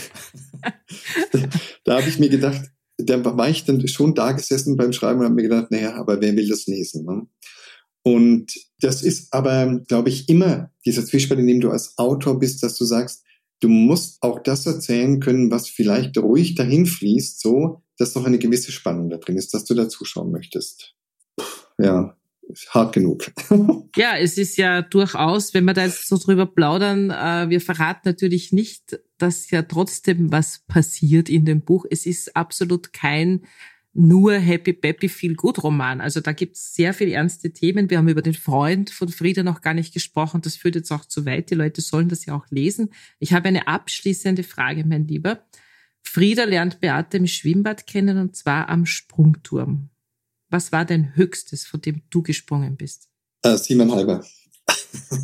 da, 1.32 1.40
da 1.84 1.98
habe 1.98 2.08
ich 2.08 2.18
mir 2.18 2.30
gedacht, 2.30 2.62
da 2.96 3.24
war 3.24 3.48
ich 3.48 3.64
dann 3.64 3.86
schon 3.88 4.14
da 4.14 4.32
gesessen 4.32 4.76
beim 4.76 4.92
Schreiben 4.92 5.20
und 5.20 5.26
habe 5.26 5.34
mir 5.34 5.42
gedacht, 5.42 5.70
naja, 5.70 5.94
aber 5.94 6.20
wer 6.20 6.36
will 6.36 6.48
das 6.48 6.66
lesen? 6.66 7.04
Ne? 7.04 7.26
Und 8.02 8.52
das 8.80 9.02
ist 9.02 9.32
aber, 9.32 9.80
glaube 9.88 10.08
ich, 10.08 10.28
immer 10.28 10.70
dieser 10.86 11.04
Zwiespalt, 11.04 11.40
in 11.40 11.46
dem 11.46 11.60
du 11.60 11.70
als 11.70 11.98
Autor 11.98 12.38
bist, 12.38 12.62
dass 12.62 12.76
du 12.76 12.84
sagst, 12.84 13.24
du 13.60 13.68
musst 13.68 14.22
auch 14.22 14.42
das 14.42 14.66
erzählen 14.66 15.20
können, 15.20 15.50
was 15.50 15.68
vielleicht 15.68 16.18
ruhig 16.18 16.54
dahin 16.54 16.86
fließt, 16.86 17.40
so, 17.40 17.82
dass 17.98 18.14
noch 18.14 18.24
eine 18.24 18.38
gewisse 18.38 18.72
Spannung 18.72 19.10
da 19.10 19.18
drin 19.18 19.36
ist, 19.36 19.54
dass 19.54 19.64
du 19.64 19.74
da 19.74 19.88
zuschauen 19.88 20.32
möchtest. 20.32 20.94
Ja, 21.78 22.16
hart 22.70 22.94
genug. 22.94 23.30
ja, 23.96 24.16
es 24.16 24.38
ist 24.38 24.56
ja 24.56 24.82
durchaus, 24.82 25.54
wenn 25.54 25.64
wir 25.64 25.74
da 25.74 25.84
jetzt 25.84 26.08
so 26.08 26.16
drüber 26.16 26.46
plaudern, 26.46 27.10
äh, 27.10 27.48
wir 27.48 27.60
verraten 27.60 28.02
natürlich 28.04 28.52
nicht, 28.52 29.00
dass 29.18 29.50
ja 29.50 29.62
trotzdem 29.62 30.32
was 30.32 30.64
passiert 30.66 31.28
in 31.28 31.44
dem 31.44 31.62
Buch. 31.62 31.84
Es 31.88 32.06
ist 32.06 32.36
absolut 32.36 32.92
kein 32.92 33.42
nur 33.92 34.34
Happy 34.34 34.72
Peppy 34.72 35.08
Feel 35.08 35.34
Good 35.34 35.62
Roman. 35.62 36.00
Also 36.00 36.20
da 36.20 36.32
gibt 36.32 36.56
es 36.56 36.74
sehr 36.74 36.94
viele 36.94 37.12
ernste 37.12 37.52
Themen. 37.52 37.90
Wir 37.90 37.98
haben 37.98 38.08
über 38.08 38.22
den 38.22 38.34
Freund 38.34 38.90
von 38.90 39.08
Frieda 39.08 39.42
noch 39.42 39.60
gar 39.60 39.74
nicht 39.74 39.92
gesprochen. 39.92 40.42
Das 40.42 40.56
führt 40.56 40.76
jetzt 40.76 40.92
auch 40.92 41.04
zu 41.04 41.26
weit. 41.26 41.50
Die 41.50 41.56
Leute 41.56 41.80
sollen 41.80 42.08
das 42.08 42.24
ja 42.26 42.34
auch 42.34 42.46
lesen. 42.50 42.90
Ich 43.18 43.32
habe 43.32 43.48
eine 43.48 43.66
abschließende 43.66 44.44
Frage, 44.44 44.84
mein 44.84 45.06
Lieber. 45.06 45.44
Frieda 46.02 46.44
lernt 46.44 46.80
Beate 46.80 47.16
im 47.16 47.26
Schwimmbad 47.26 47.86
kennen 47.86 48.18
und 48.18 48.36
zwar 48.36 48.68
am 48.68 48.86
Sprungturm. 48.86 49.90
Was 50.48 50.72
war 50.72 50.84
dein 50.84 51.14
Höchstes, 51.16 51.66
von 51.66 51.80
dem 51.80 52.02
du 52.10 52.22
gesprungen 52.22 52.76
bist? 52.76 53.08
Äh, 53.42 53.56
siebeneinhalber. 53.56 54.24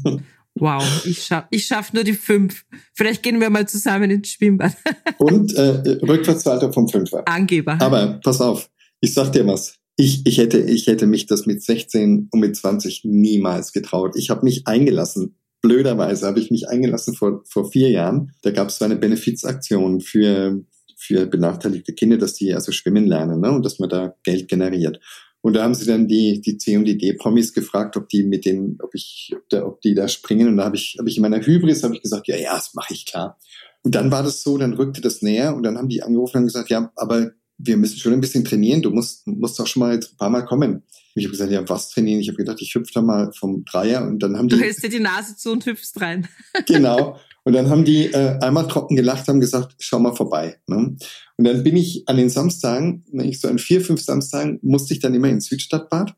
Wow, 0.58 1.04
ich 1.04 1.22
schaff, 1.22 1.44
ich 1.50 1.66
schaff 1.66 1.92
nur 1.92 2.02
die 2.02 2.14
fünf. 2.14 2.64
Vielleicht 2.94 3.22
gehen 3.22 3.40
wir 3.40 3.50
mal 3.50 3.68
zusammen 3.68 4.10
ins 4.10 4.30
Schwimmbad. 4.30 4.74
Und 5.18 5.54
äh, 5.54 5.98
Rückwärtssalto 6.02 6.72
vom 6.72 6.88
Fünfer. 6.88 7.28
Angeber. 7.28 7.78
Aber 7.80 8.20
pass 8.24 8.40
auf, 8.40 8.70
ich 9.00 9.12
sag 9.12 9.32
dir 9.32 9.46
was. 9.46 9.76
Ich, 9.96 10.26
ich, 10.26 10.38
hätte, 10.38 10.58
ich 10.58 10.86
hätte 10.86 11.06
mich 11.06 11.26
das 11.26 11.46
mit 11.46 11.62
16 11.62 12.28
und 12.30 12.40
mit 12.40 12.56
20 12.56 13.02
niemals 13.04 13.72
getraut. 13.72 14.14
Ich 14.16 14.28
habe 14.30 14.44
mich 14.44 14.66
eingelassen. 14.66 15.38
Blöderweise 15.62 16.26
habe 16.26 16.38
ich 16.38 16.50
mich 16.50 16.68
eingelassen 16.68 17.14
vor, 17.14 17.42
vor 17.48 17.70
vier 17.70 17.90
Jahren. 17.90 18.32
Da 18.42 18.50
gab 18.50 18.68
es 18.68 18.78
so 18.78 18.84
eine 18.84 18.96
Benefizaktion 18.96 20.00
für, 20.00 20.62
für 20.96 21.26
benachteiligte 21.26 21.94
Kinder, 21.94 22.18
dass 22.18 22.34
die 22.34 22.52
also 22.52 22.72
schwimmen 22.72 23.06
lernen 23.06 23.40
ne? 23.40 23.50
und 23.52 23.64
dass 23.64 23.78
man 23.78 23.88
da 23.88 24.14
Geld 24.22 24.48
generiert. 24.48 25.00
Und 25.46 25.52
da 25.52 25.62
haben 25.62 25.74
sie 25.74 25.86
dann 25.86 26.08
die, 26.08 26.40
die 26.40 26.58
C 26.58 26.76
und 26.76 26.86
die 26.86 26.98
D-Promis 26.98 27.52
gefragt, 27.52 27.96
ob 27.96 28.08
die 28.08 28.24
mit 28.24 28.44
den, 28.44 28.78
ob 28.82 28.92
ich, 28.96 29.32
ob, 29.32 29.48
da, 29.48 29.64
ob 29.64 29.80
die 29.80 29.94
da 29.94 30.08
springen. 30.08 30.48
Und 30.48 30.56
da 30.56 30.64
habe 30.64 30.74
ich, 30.74 30.96
habe 30.98 31.08
ich 31.08 31.18
in 31.18 31.22
meiner 31.22 31.40
Hybris 31.40 31.84
habe 31.84 31.94
ich 31.94 32.02
gesagt, 32.02 32.26
ja, 32.26 32.34
ja, 32.34 32.56
das 32.56 32.74
mache 32.74 32.92
ich 32.92 33.06
klar. 33.06 33.38
Und 33.84 33.94
dann 33.94 34.10
war 34.10 34.24
das 34.24 34.42
so, 34.42 34.58
dann 34.58 34.72
rückte 34.72 35.00
das 35.00 35.22
näher 35.22 35.54
und 35.54 35.62
dann 35.62 35.78
haben 35.78 35.88
die 35.88 36.02
angerufen 36.02 36.38
und 36.38 36.46
gesagt, 36.46 36.68
ja, 36.68 36.90
aber 36.96 37.30
wir 37.58 37.76
müssen 37.76 37.96
schon 37.98 38.12
ein 38.12 38.20
bisschen 38.20 38.44
trainieren. 38.44 38.82
Du 38.82 38.90
musst, 38.90 39.24
musst 39.28 39.56
doch 39.60 39.68
schon 39.68 39.82
mal 39.84 39.94
jetzt 39.94 40.14
ein 40.14 40.16
paar 40.16 40.30
Mal 40.30 40.42
kommen. 40.42 40.82
Ich 41.14 41.24
habe 41.24 41.30
gesagt, 41.30 41.52
ja, 41.52 41.68
was 41.68 41.90
trainieren? 41.90 42.18
Ich 42.18 42.26
habe 42.26 42.38
gedacht, 42.38 42.60
ich 42.60 42.74
hüpfe 42.74 42.94
da 42.94 43.00
mal 43.00 43.30
vom 43.32 43.64
Dreier 43.64 44.02
und 44.02 44.18
dann 44.24 44.36
haben 44.36 44.48
die. 44.48 44.56
Du 44.56 44.62
hältst 44.62 44.82
dir 44.82 44.90
die 44.90 44.98
Nase 44.98 45.36
zu 45.36 45.52
und 45.52 45.64
hüpfst 45.64 45.92
rein. 46.00 46.26
genau. 46.66 47.20
Und 47.44 47.52
dann 47.52 47.70
haben 47.70 47.84
die 47.84 48.06
äh, 48.06 48.40
einmal 48.40 48.66
trocken 48.66 48.96
gelacht, 48.96 49.28
haben 49.28 49.38
gesagt, 49.38 49.76
schau 49.78 50.00
mal 50.00 50.16
vorbei. 50.16 50.56
Ne? 50.66 50.96
Und 51.36 51.44
dann 51.44 51.62
bin 51.62 51.76
ich 51.76 52.08
an 52.08 52.16
den 52.16 52.30
Samstagen, 52.30 53.04
ich 53.12 53.40
so 53.40 53.48
an 53.48 53.58
vier, 53.58 53.80
fünf 53.80 54.00
Samstagen, 54.00 54.58
musste 54.62 54.94
ich 54.94 55.00
dann 55.00 55.14
immer 55.14 55.28
ins 55.28 55.46
Südstadtbad. 55.46 56.14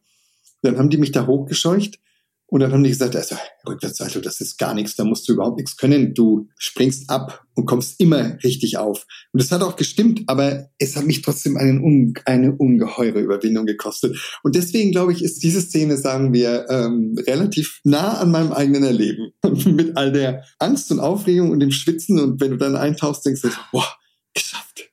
Dann 0.62 0.78
haben 0.78 0.90
die 0.90 0.98
mich 0.98 1.12
da 1.12 1.26
hochgescheucht 1.26 1.98
und 2.50 2.60
dann 2.60 2.72
haben 2.72 2.82
die 2.82 2.88
gesagt, 2.88 3.14
also 3.14 3.36
Rückwärtssalto, 3.68 4.20
das 4.20 4.40
ist 4.40 4.56
gar 4.56 4.72
nichts, 4.72 4.96
da 4.96 5.04
musst 5.04 5.28
du 5.28 5.34
überhaupt 5.34 5.58
nichts 5.58 5.76
können. 5.76 6.14
Du 6.14 6.48
springst 6.56 7.10
ab 7.10 7.44
und 7.54 7.66
kommst 7.66 8.00
immer 8.00 8.42
richtig 8.42 8.78
auf. 8.78 9.06
Und 9.32 9.42
das 9.42 9.52
hat 9.52 9.60
auch 9.60 9.76
gestimmt, 9.76 10.22
aber 10.28 10.70
es 10.78 10.96
hat 10.96 11.04
mich 11.04 11.20
trotzdem 11.20 11.58
einen, 11.58 12.14
eine 12.24 12.56
ungeheure 12.56 13.20
Überwindung 13.20 13.66
gekostet. 13.66 14.16
Und 14.42 14.54
deswegen 14.54 14.92
glaube 14.92 15.12
ich, 15.12 15.22
ist 15.22 15.42
diese 15.42 15.60
Szene, 15.60 15.98
sagen 15.98 16.32
wir, 16.32 16.66
ähm, 16.70 17.18
relativ 17.26 17.80
nah 17.84 18.14
an 18.14 18.30
meinem 18.30 18.52
eigenen 18.52 18.82
Erleben. 18.82 19.32
Mit 19.66 19.98
all 19.98 20.10
der 20.10 20.42
Angst 20.58 20.90
und 20.90 21.00
Aufregung 21.00 21.50
und 21.50 21.60
dem 21.60 21.70
Schwitzen 21.70 22.18
und 22.18 22.40
wenn 22.40 22.52
du 22.52 22.56
dann 22.56 22.76
eintauchst, 22.76 23.26
denkst 23.26 23.42
du, 23.42 23.50
boah, 23.72 23.86
geschafft. 24.32 24.87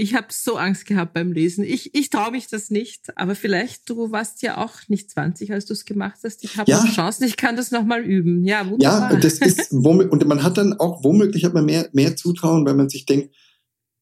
Ich 0.00 0.14
habe 0.14 0.28
so 0.30 0.56
Angst 0.56 0.86
gehabt 0.86 1.12
beim 1.12 1.30
Lesen. 1.30 1.62
Ich, 1.62 1.94
ich 1.94 2.08
traue 2.08 2.30
mich 2.30 2.46
das 2.46 2.70
nicht, 2.70 3.14
aber 3.18 3.34
vielleicht, 3.34 3.88
du 3.90 4.10
warst 4.10 4.40
ja 4.40 4.56
auch 4.56 4.88
nicht 4.88 5.10
20, 5.10 5.52
als 5.52 5.66
du 5.66 5.74
es 5.74 5.84
gemacht 5.84 6.20
hast. 6.24 6.42
Ich 6.42 6.56
habe 6.56 6.70
ja. 6.70 6.82
noch 6.82 6.90
Chancen, 6.90 7.24
ich 7.24 7.36
kann 7.36 7.54
das 7.54 7.70
nochmal 7.70 8.02
üben. 8.02 8.42
Ja, 8.44 8.66
wunderbar. 8.68 9.12
Ja, 9.12 9.18
das 9.18 9.34
ist, 9.40 9.72
und 9.72 10.26
man 10.26 10.42
hat 10.42 10.56
dann 10.56 10.72
auch, 10.72 11.04
womöglich 11.04 11.44
hat 11.44 11.52
man 11.52 11.66
mehr, 11.66 11.90
mehr 11.92 12.16
Zutrauen, 12.16 12.64
weil 12.64 12.72
man 12.72 12.88
sich 12.88 13.04
denkt, 13.04 13.34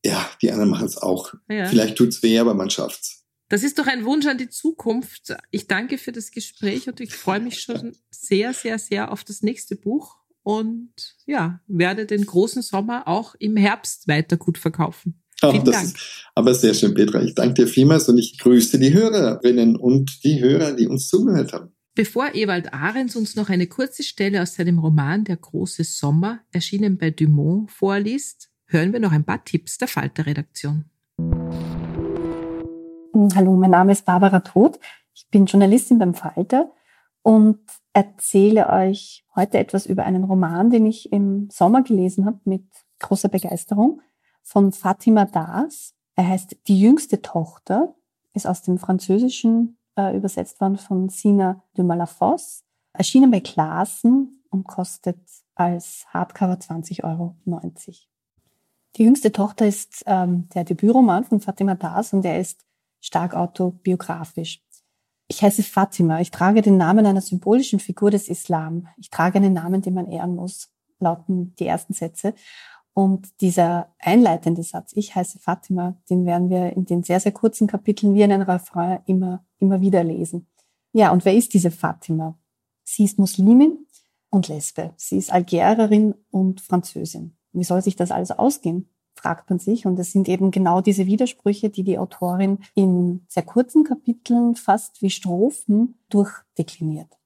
ja, 0.05 0.25
die 0.41 0.53
anderen 0.53 0.71
machen 0.71 0.87
es 0.87 0.99
auch. 0.99 1.35
Ja. 1.51 1.67
Vielleicht 1.67 1.97
tut's 1.97 2.23
weh, 2.23 2.39
aber 2.39 2.55
man 2.55 2.71
schafft's. 2.71 3.25
Das 3.49 3.65
ist 3.65 3.81
doch 3.81 3.89
ein 3.89 4.05
Wunsch 4.05 4.27
an 4.27 4.39
die 4.39 4.51
Zukunft. 4.51 5.35
Ich 5.51 5.67
danke 5.67 5.99
für 5.99 6.13
das 6.13 6.31
Gespräch 6.31 6.87
und 6.87 7.01
ich 7.01 7.13
freue 7.13 7.41
mich 7.41 7.61
schon 7.61 7.97
sehr, 8.11 8.55
sehr, 8.55 8.79
sehr 8.79 9.11
auf 9.11 9.25
das 9.25 9.43
nächste 9.43 9.75
Buch 9.75 10.17
und 10.45 11.17
ja, 11.27 11.61
werde 11.67 12.07
den 12.07 12.25
großen 12.25 12.63
Sommer 12.63 13.09
auch 13.09 13.35
im 13.35 13.57
Herbst 13.57 14.07
weiter 14.07 14.37
gut 14.37 14.59
verkaufen. 14.59 15.17
Oh, 15.42 15.53
Vielen 15.53 15.64
Dank. 15.64 15.85
Ist 15.85 15.96
aber 16.35 16.55
sehr 16.55 16.74
schön, 16.74 16.94
Petra. 16.94 17.22
Ich 17.22 17.35
danke 17.35 17.55
dir 17.55 17.66
vielmals 17.68 18.09
und 18.09 18.18
ich 18.18 18.38
grüße 18.38 18.79
die 18.79 18.92
Hörerinnen 18.92 19.77
und 19.77 20.24
die 20.24 20.40
Hörer, 20.40 20.72
die 20.72 20.88
uns 20.88 21.09
zugehört 21.09 21.53
haben. 21.53 21.72
Bevor 21.94 22.35
Ewald 22.35 22.72
Ahrens 22.72 23.16
uns 23.16 23.37
noch 23.37 23.48
eine 23.48 23.66
kurze 23.66 24.03
Stelle 24.03 24.42
aus 24.42 24.55
seinem 24.55 24.79
Roman 24.79 25.24
Der 25.24 25.37
große 25.37 25.85
Sommer, 25.85 26.40
erschienen 26.53 26.96
bei 26.98 27.11
Dumont, 27.11 27.70
vorliest, 27.70 28.51
hören 28.66 28.92
wir 28.92 29.01
noch 29.01 29.12
ein 29.12 29.24
paar 29.24 29.44
Tipps 29.44 29.79
der 29.79 29.88
Falter-Redaktion. 29.88 30.85
Hallo, 33.35 33.57
mein 33.57 33.70
Name 33.70 33.92
ist 33.92 34.05
Barbara 34.05 34.40
Todt. 34.40 34.79
Ich 35.14 35.27
bin 35.31 35.46
Journalistin 35.46 35.98
beim 35.98 36.14
Falter 36.14 36.70
und 37.22 37.59
erzähle 37.92 38.68
euch 38.70 39.24
heute 39.35 39.59
etwas 39.59 39.87
über 39.87 40.05
einen 40.05 40.24
Roman, 40.24 40.70
den 40.70 40.87
ich 40.87 41.12
im 41.12 41.48
Sommer 41.51 41.83
gelesen 41.83 42.27
habe 42.27 42.38
mit 42.44 42.62
großer 43.01 43.29
Begeisterung 43.29 44.01
von 44.49 44.73
Fatima 44.73 45.27
Das. 45.27 45.95
Er 46.17 46.27
heißt 46.27 46.57
Die 46.67 46.81
jüngste 46.81 47.23
Tochter, 47.23 47.95
ist 48.33 48.47
aus 48.47 48.63
dem 48.63 48.79
Französischen 48.79 49.79
äh, 49.97 50.17
übersetzt 50.17 50.61
worden 50.61 50.79
von 50.79 51.09
Sina 51.09 51.63
de 51.77 51.85
Malafosse, 51.85 52.63
erschienen 52.93 53.31
bei 53.31 53.41
Klassen 53.41 54.43
und 54.51 54.67
kostet 54.67 55.19
als 55.55 56.07
Hardcover 56.09 56.55
20,90 56.55 57.05
Euro. 57.05 57.37
Die 58.97 59.05
jüngste 59.05 59.33
Tochter 59.33 59.67
ist 59.67 60.03
ähm, 60.07 60.49
der 60.55 60.65
Debütroman 60.65 61.25
von 61.25 61.41
Fatima 61.41 61.75
Das 61.75 62.13
und 62.13 62.25
er 62.25 62.41
ist 62.41 62.65
stark 63.01 63.35
autobiografisch. 63.35 64.63
Ich 65.29 65.43
heiße 65.43 65.63
Fatima. 65.63 66.21
Ich 66.21 66.31
trage 66.31 66.63
den 66.63 66.79
Namen 66.79 67.05
einer 67.05 67.21
symbolischen 67.21 67.81
Figur 67.81 68.11
des 68.11 68.29
Islam. 68.29 68.89
Ich 68.97 69.11
trage 69.11 69.37
einen 69.37 69.53
Namen, 69.53 69.83
den 69.83 69.93
man 69.93 70.07
ehren 70.07 70.35
muss, 70.35 70.71
lauten 71.01 71.55
die 71.57 71.67
ersten 71.67 71.93
Sätze. 71.93 72.35
Und 72.99 73.41
dieser 73.43 73.95
einleitende 74.01 74.65
Satz, 74.65 74.91
ich 74.93 75.15
heiße 75.15 75.39
Fatima, 75.39 75.95
den 76.11 76.27
werden 76.27 76.51
wir 76.51 76.73
in 76.73 76.85
den 76.85 77.05
sehr, 77.05 77.21
sehr 77.21 77.31
kurzen 77.31 77.69
Kapiteln 77.69 78.17
wie 78.17 78.23
in 78.23 78.33
einem 78.33 78.51
Refrain 78.51 78.99
immer, 79.07 79.47
immer 79.61 79.81
wieder 79.81 80.03
lesen. 80.03 80.49
Ja, 80.93 81.13
und 81.13 81.25
wer 81.25 81.33
ist 81.33 81.55
diese 81.55 81.71
Fatima? 81.71 82.37
Sie 82.83 83.05
ist 83.05 83.17
Muslimin 83.17 83.87
und 84.31 84.49
Lesbe. 84.49 84.95
Sie 84.97 85.17
ist 85.17 85.33
Algerierin 85.33 86.17
und 86.33 86.61
Französin. 86.61 87.37
Wie 87.53 87.63
soll 87.63 87.83
sich 87.83 87.95
das 87.95 88.11
alles 88.11 88.33
ausgehen? 88.33 88.89
fragt 89.15 89.49
man 89.49 89.61
sich. 89.61 89.87
Und 89.87 89.97
es 90.01 90.11
sind 90.11 90.29
eben 90.29 90.51
genau 90.51 90.81
diese 90.81 91.07
Widersprüche, 91.07 91.71
die 91.71 91.85
die 91.85 91.99
Autorin 91.99 92.59
in 92.75 93.25
sehr 93.29 93.45
kurzen 93.45 93.85
Kapiteln 93.85 94.57
fast 94.57 95.03
wie 95.03 95.11
Strophen 95.11 96.01
durchdekliniert. 96.09 97.17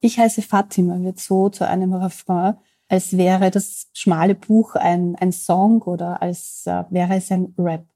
Ich 0.00 0.18
heiße 0.18 0.42
Fatima 0.42 1.00
wird 1.00 1.20
so 1.20 1.50
zu 1.50 1.68
einem 1.68 1.92
Refrain, 1.94 2.56
als 2.90 3.16
wäre 3.16 3.52
das 3.52 3.88
schmale 3.94 4.34
Buch 4.34 4.74
ein, 4.74 5.14
ein 5.14 5.30
Song 5.30 5.80
oder 5.82 6.20
als 6.20 6.66
äh, 6.66 6.82
wäre 6.90 7.14
es 7.14 7.30
ein 7.30 7.54
Rap. 7.56 7.86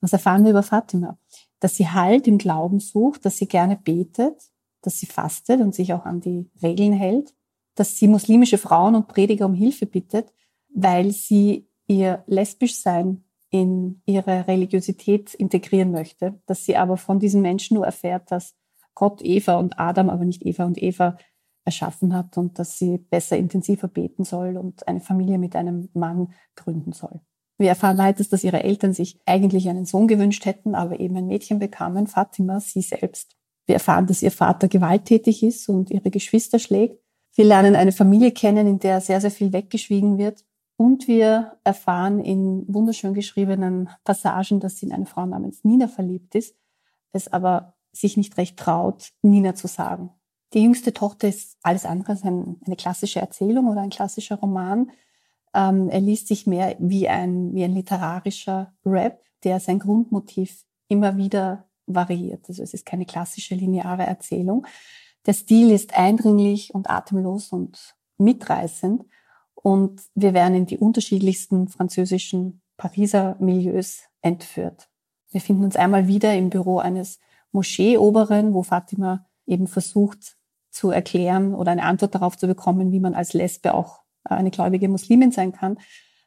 Was 0.00 0.14
erfahren 0.14 0.44
wir 0.44 0.52
über 0.52 0.62
Fatima? 0.62 1.18
Dass 1.60 1.76
sie 1.76 1.88
Halt 1.88 2.26
im 2.26 2.38
Glauben 2.38 2.80
sucht, 2.80 3.26
dass 3.26 3.36
sie 3.36 3.46
gerne 3.46 3.76
betet, 3.76 4.34
dass 4.80 4.98
sie 4.98 5.04
fastet 5.04 5.60
und 5.60 5.74
sich 5.74 5.92
auch 5.92 6.06
an 6.06 6.22
die 6.22 6.50
Regeln 6.62 6.94
hält, 6.94 7.34
dass 7.74 7.98
sie 7.98 8.08
muslimische 8.08 8.56
Frauen 8.56 8.94
und 8.94 9.08
Prediger 9.08 9.44
um 9.44 9.52
Hilfe 9.52 9.84
bittet, 9.84 10.32
weil 10.74 11.10
sie 11.10 11.68
ihr 11.86 12.24
lesbisch 12.26 12.76
sein 12.76 13.24
in 13.50 14.00
ihre 14.06 14.48
Religiosität 14.48 15.34
integrieren 15.34 15.90
möchte, 15.90 16.40
dass 16.46 16.64
sie 16.64 16.78
aber 16.78 16.96
von 16.96 17.18
diesen 17.18 17.42
Menschen 17.42 17.74
nur 17.74 17.84
erfährt, 17.84 18.30
dass 18.30 18.54
Gott 18.94 19.20
Eva 19.22 19.58
und 19.58 19.78
Adam, 19.78 20.08
aber 20.08 20.24
nicht 20.24 20.46
Eva 20.46 20.64
und 20.64 20.82
Eva 20.82 21.18
erschaffen 21.70 22.14
hat 22.14 22.36
und 22.36 22.58
dass 22.58 22.78
sie 22.78 22.98
besser 22.98 23.36
intensiver 23.36 23.88
beten 23.88 24.24
soll 24.24 24.56
und 24.56 24.86
eine 24.86 25.00
Familie 25.00 25.38
mit 25.38 25.56
einem 25.56 25.88
Mann 25.94 26.32
gründen 26.56 26.92
soll. 26.92 27.20
Wir 27.58 27.68
erfahren 27.68 27.98
weiter, 27.98 28.24
dass 28.24 28.44
ihre 28.44 28.62
Eltern 28.62 28.94
sich 28.94 29.20
eigentlich 29.26 29.68
einen 29.68 29.84
Sohn 29.84 30.08
gewünscht 30.08 30.46
hätten, 30.46 30.74
aber 30.74 30.98
eben 30.98 31.16
ein 31.16 31.26
Mädchen 31.26 31.58
bekamen, 31.58 32.06
Fatima, 32.06 32.58
sie 32.60 32.80
selbst. 32.80 33.36
Wir 33.66 33.74
erfahren, 33.74 34.06
dass 34.06 34.22
ihr 34.22 34.32
Vater 34.32 34.66
gewalttätig 34.66 35.42
ist 35.42 35.68
und 35.68 35.90
ihre 35.90 36.10
Geschwister 36.10 36.58
schlägt. 36.58 36.98
Wir 37.34 37.44
lernen 37.44 37.76
eine 37.76 37.92
Familie 37.92 38.32
kennen, 38.32 38.66
in 38.66 38.78
der 38.78 39.00
sehr, 39.00 39.20
sehr 39.20 39.30
viel 39.30 39.52
weggeschwiegen 39.52 40.18
wird. 40.18 40.44
Und 40.76 41.06
wir 41.06 41.58
erfahren 41.62 42.20
in 42.20 42.64
wunderschön 42.66 43.12
geschriebenen 43.12 43.90
Passagen, 44.04 44.60
dass 44.60 44.78
sie 44.78 44.86
in 44.86 44.92
eine 44.92 45.06
Frau 45.06 45.26
namens 45.26 45.62
Nina 45.62 45.86
verliebt 45.86 46.34
ist, 46.34 46.56
es 47.12 47.30
aber 47.30 47.74
sich 47.92 48.16
nicht 48.16 48.38
recht 48.38 48.58
traut, 48.58 49.10
Nina 49.20 49.54
zu 49.54 49.66
sagen. 49.66 50.10
Die 50.52 50.62
jüngste 50.62 50.92
Tochter 50.92 51.28
ist 51.28 51.56
alles 51.62 51.84
andere 51.84 52.12
als 52.12 52.24
ein, 52.24 52.60
eine 52.66 52.76
klassische 52.76 53.20
Erzählung 53.20 53.68
oder 53.68 53.82
ein 53.82 53.90
klassischer 53.90 54.36
Roman. 54.36 54.90
Ähm, 55.54 55.88
er 55.88 56.00
liest 56.00 56.28
sich 56.28 56.46
mehr 56.46 56.76
wie 56.78 57.08
ein, 57.08 57.54
wie 57.54 57.64
ein 57.64 57.74
literarischer 57.74 58.72
Rap, 58.84 59.22
der 59.44 59.60
sein 59.60 59.78
Grundmotiv 59.78 60.64
immer 60.88 61.16
wieder 61.16 61.68
variiert. 61.86 62.48
Also 62.48 62.62
es 62.62 62.74
ist 62.74 62.86
keine 62.86 63.06
klassische 63.06 63.54
lineare 63.54 64.04
Erzählung. 64.04 64.66
Der 65.26 65.34
Stil 65.34 65.70
ist 65.70 65.96
eindringlich 65.96 66.74
und 66.74 66.90
atemlos 66.90 67.52
und 67.52 67.96
mitreißend. 68.18 69.04
Und 69.54 70.02
wir 70.14 70.32
werden 70.34 70.54
in 70.54 70.66
die 70.66 70.78
unterschiedlichsten 70.78 71.68
französischen 71.68 72.62
Pariser 72.76 73.36
Milieus 73.40 74.04
entführt. 74.22 74.88
Wir 75.30 75.40
finden 75.40 75.64
uns 75.64 75.76
einmal 75.76 76.08
wieder 76.08 76.34
im 76.34 76.50
Büro 76.50 76.78
eines 76.78 77.20
Moscheeoberen, 77.52 78.54
wo 78.54 78.62
Fatima 78.62 79.26
eben 79.46 79.66
versucht, 79.66 80.38
zu 80.70 80.90
erklären 80.90 81.54
oder 81.54 81.72
eine 81.72 81.84
Antwort 81.84 82.14
darauf 82.14 82.36
zu 82.36 82.46
bekommen, 82.46 82.92
wie 82.92 83.00
man 83.00 83.14
als 83.14 83.32
Lesbe 83.32 83.74
auch 83.74 84.00
eine 84.24 84.50
gläubige 84.50 84.88
Muslimin 84.88 85.32
sein 85.32 85.52
kann. 85.52 85.78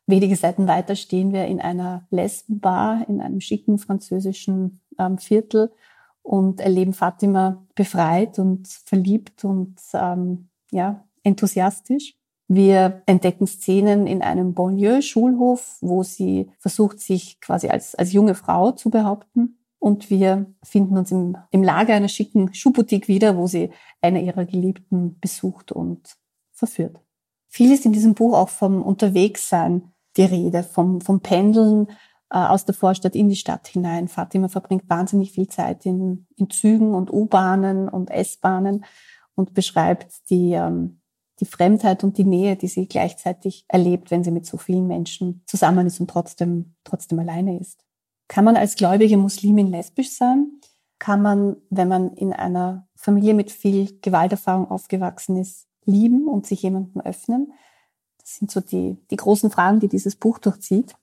Wenige 0.06 0.36
Seiten 0.36 0.67
weiter 0.67 0.95
stehen 0.95 1.32
wir 1.32 1.45
in 1.45 1.62
einer 1.62 2.08
Lesbenbar 2.10 3.08
in 3.08 3.21
einem 3.21 3.39
schicken 3.39 3.77
französischen 3.77 4.82
ähm, 4.99 5.17
Viertel 5.17 5.71
und 6.21 6.60
erleben 6.60 6.93
Fatima 6.93 7.65
befreit 7.75 8.39
und 8.39 8.67
verliebt 8.67 9.45
und 9.45 9.79
ähm, 9.93 10.49
ja 10.71 11.06
enthusiastisch. 11.23 12.15
Wir 12.49 13.01
entdecken 13.06 13.47
Szenen 13.47 14.06
in 14.06 14.21
einem 14.21 14.53
Banlieue-Schulhof, 14.53 15.77
wo 15.79 16.03
sie 16.03 16.51
versucht, 16.60 16.99
sich 16.99 17.39
quasi 17.39 17.69
als, 17.69 17.95
als 17.95 18.12
junge 18.12 18.36
Frau 18.36 18.71
zu 18.71 18.89
behaupten. 18.89 19.58
Und 19.84 20.10
wir 20.10 20.46
finden 20.63 20.98
uns 20.98 21.12
im, 21.12 21.36
im 21.52 21.62
Lager 21.62 21.93
einer 21.93 22.08
schicken 22.08 22.54
Schuhboutique 22.54 23.10
wieder, 23.10 23.36
wo 23.36 23.48
sie 23.48 23.69
eine 24.02 24.22
ihrer 24.22 24.46
Geliebten 24.46 25.19
besucht 25.19 25.74
und 25.74 26.15
verführt. 26.54 27.02
Viel 27.50 27.74
ist 27.74 27.86
in 27.86 27.91
diesem 27.91 28.13
Buch 28.13 28.34
auch 28.34 28.48
vom 28.48 28.82
Unterwegssein 28.82 29.91
die 30.15 30.24
Rede, 30.24 30.63
vom, 30.63 31.02
vom 31.02 31.19
Pendeln 31.19 31.89
äh, 32.30 32.38
aus 32.38 32.63
der 32.63 32.76
Vorstadt 32.76 33.13
in 33.13 33.28
die 33.28 33.36
Stadt 33.36 33.67
hinein. 33.67 34.08
Fatima 34.08 34.48
verbringt 34.48 34.89
wahnsinnig 34.89 35.34
viel 35.34 35.50
Zeit 35.50 35.86
in, 35.86 36.28
in 36.38 36.50
Zügen 36.50 36.93
und 36.93 37.12
U-Bahnen 37.12 37.89
und 37.89 38.10
S-Bahnen 38.10 38.86
und 39.36 39.54
beschreibt 39.54 40.30
die, 40.30 40.54
ähm, 40.54 41.02
die 41.41 41.46
Fremdheit 41.46 42.06
und 42.06 42.17
die 42.17 42.24
Nähe, 42.24 42.56
die 42.56 42.69
sie 42.69 42.88
gleichzeitig 42.88 43.65
erlebt, 43.67 44.12
wenn 44.12 44.24
sie 44.24 44.32
mit 44.32 44.46
so 44.46 44.56
vielen 44.56 44.88
Menschen 44.88 45.43
zusammen 45.46 45.88
ist 45.88 46.00
und 46.00 46.10
trotzdem, 46.10 46.76
trotzdem 46.86 47.19
alleine 47.19 47.60
ist. 47.60 47.84
Kann 48.34 48.46
man 48.46 48.58
als 48.58 48.76
gläubige 48.76 49.15
Muslimin 49.15 49.67
lesbisch 49.67 50.10
sein? 50.10 50.60
Kann 50.98 51.22
man, 51.22 51.58
wenn 51.69 51.88
man 51.88 52.15
in 52.15 52.34
einer 52.34 52.88
Familie 52.96 53.36
mit 53.36 53.52
viel 53.52 54.00
Gewalterfahrung 54.02 54.72
aufgewachsen 54.72 55.38
ist, 55.38 55.67
lieben 55.86 56.28
und 56.28 56.48
sich 56.48 56.63
jemandem 56.63 57.00
öffnen? 57.04 57.54
Das 58.17 58.38
sind 58.38 58.50
so 58.50 58.60
die, 58.60 58.98
die 59.12 59.17
großen 59.17 59.52
Fragen, 59.52 59.80
die 59.82 59.88
dieses 59.88 60.15
Buch 60.15 60.39
durchzieht. 60.39 60.96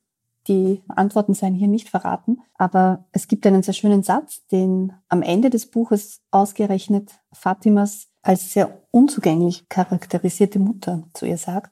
Die 0.49 0.83
Antworten 0.89 1.35
seien 1.35 1.55
hier 1.55 1.69
nicht 1.69 1.89
verraten, 1.89 2.41
aber 2.55 3.05
es 3.13 3.29
gibt 3.29 3.47
einen 3.47 3.63
sehr 3.63 3.75
schönen 3.75 4.03
Satz, 4.03 4.45
den 4.49 4.93
am 5.09 5.23
Ende 5.23 5.51
des 5.51 5.71
Buches 5.71 6.23
ausgerechnet 6.33 7.13
Fatimas 7.33 8.09
als 8.23 8.53
sehr 8.53 8.83
unzugänglich 8.91 9.69
charakterisierte 9.69 10.59
Mutter 10.59 11.05
zu 11.15 11.27
ihr 11.27 11.39
sagt, 11.39 11.71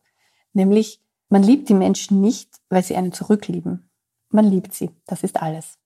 nämlich, 0.53 1.03
man 1.31 1.43
liebt 1.43 1.69
die 1.69 1.75
Menschen 1.75 2.21
nicht, 2.21 2.61
weil 2.69 2.85
sie 2.85 2.95
einen 2.95 3.13
zurücklieben. 3.13 3.88
Man 4.31 4.45
liebt 4.45 4.75
sie, 4.75 4.91
das 5.07 5.23
ist 5.23 5.41
alles. 5.41 5.79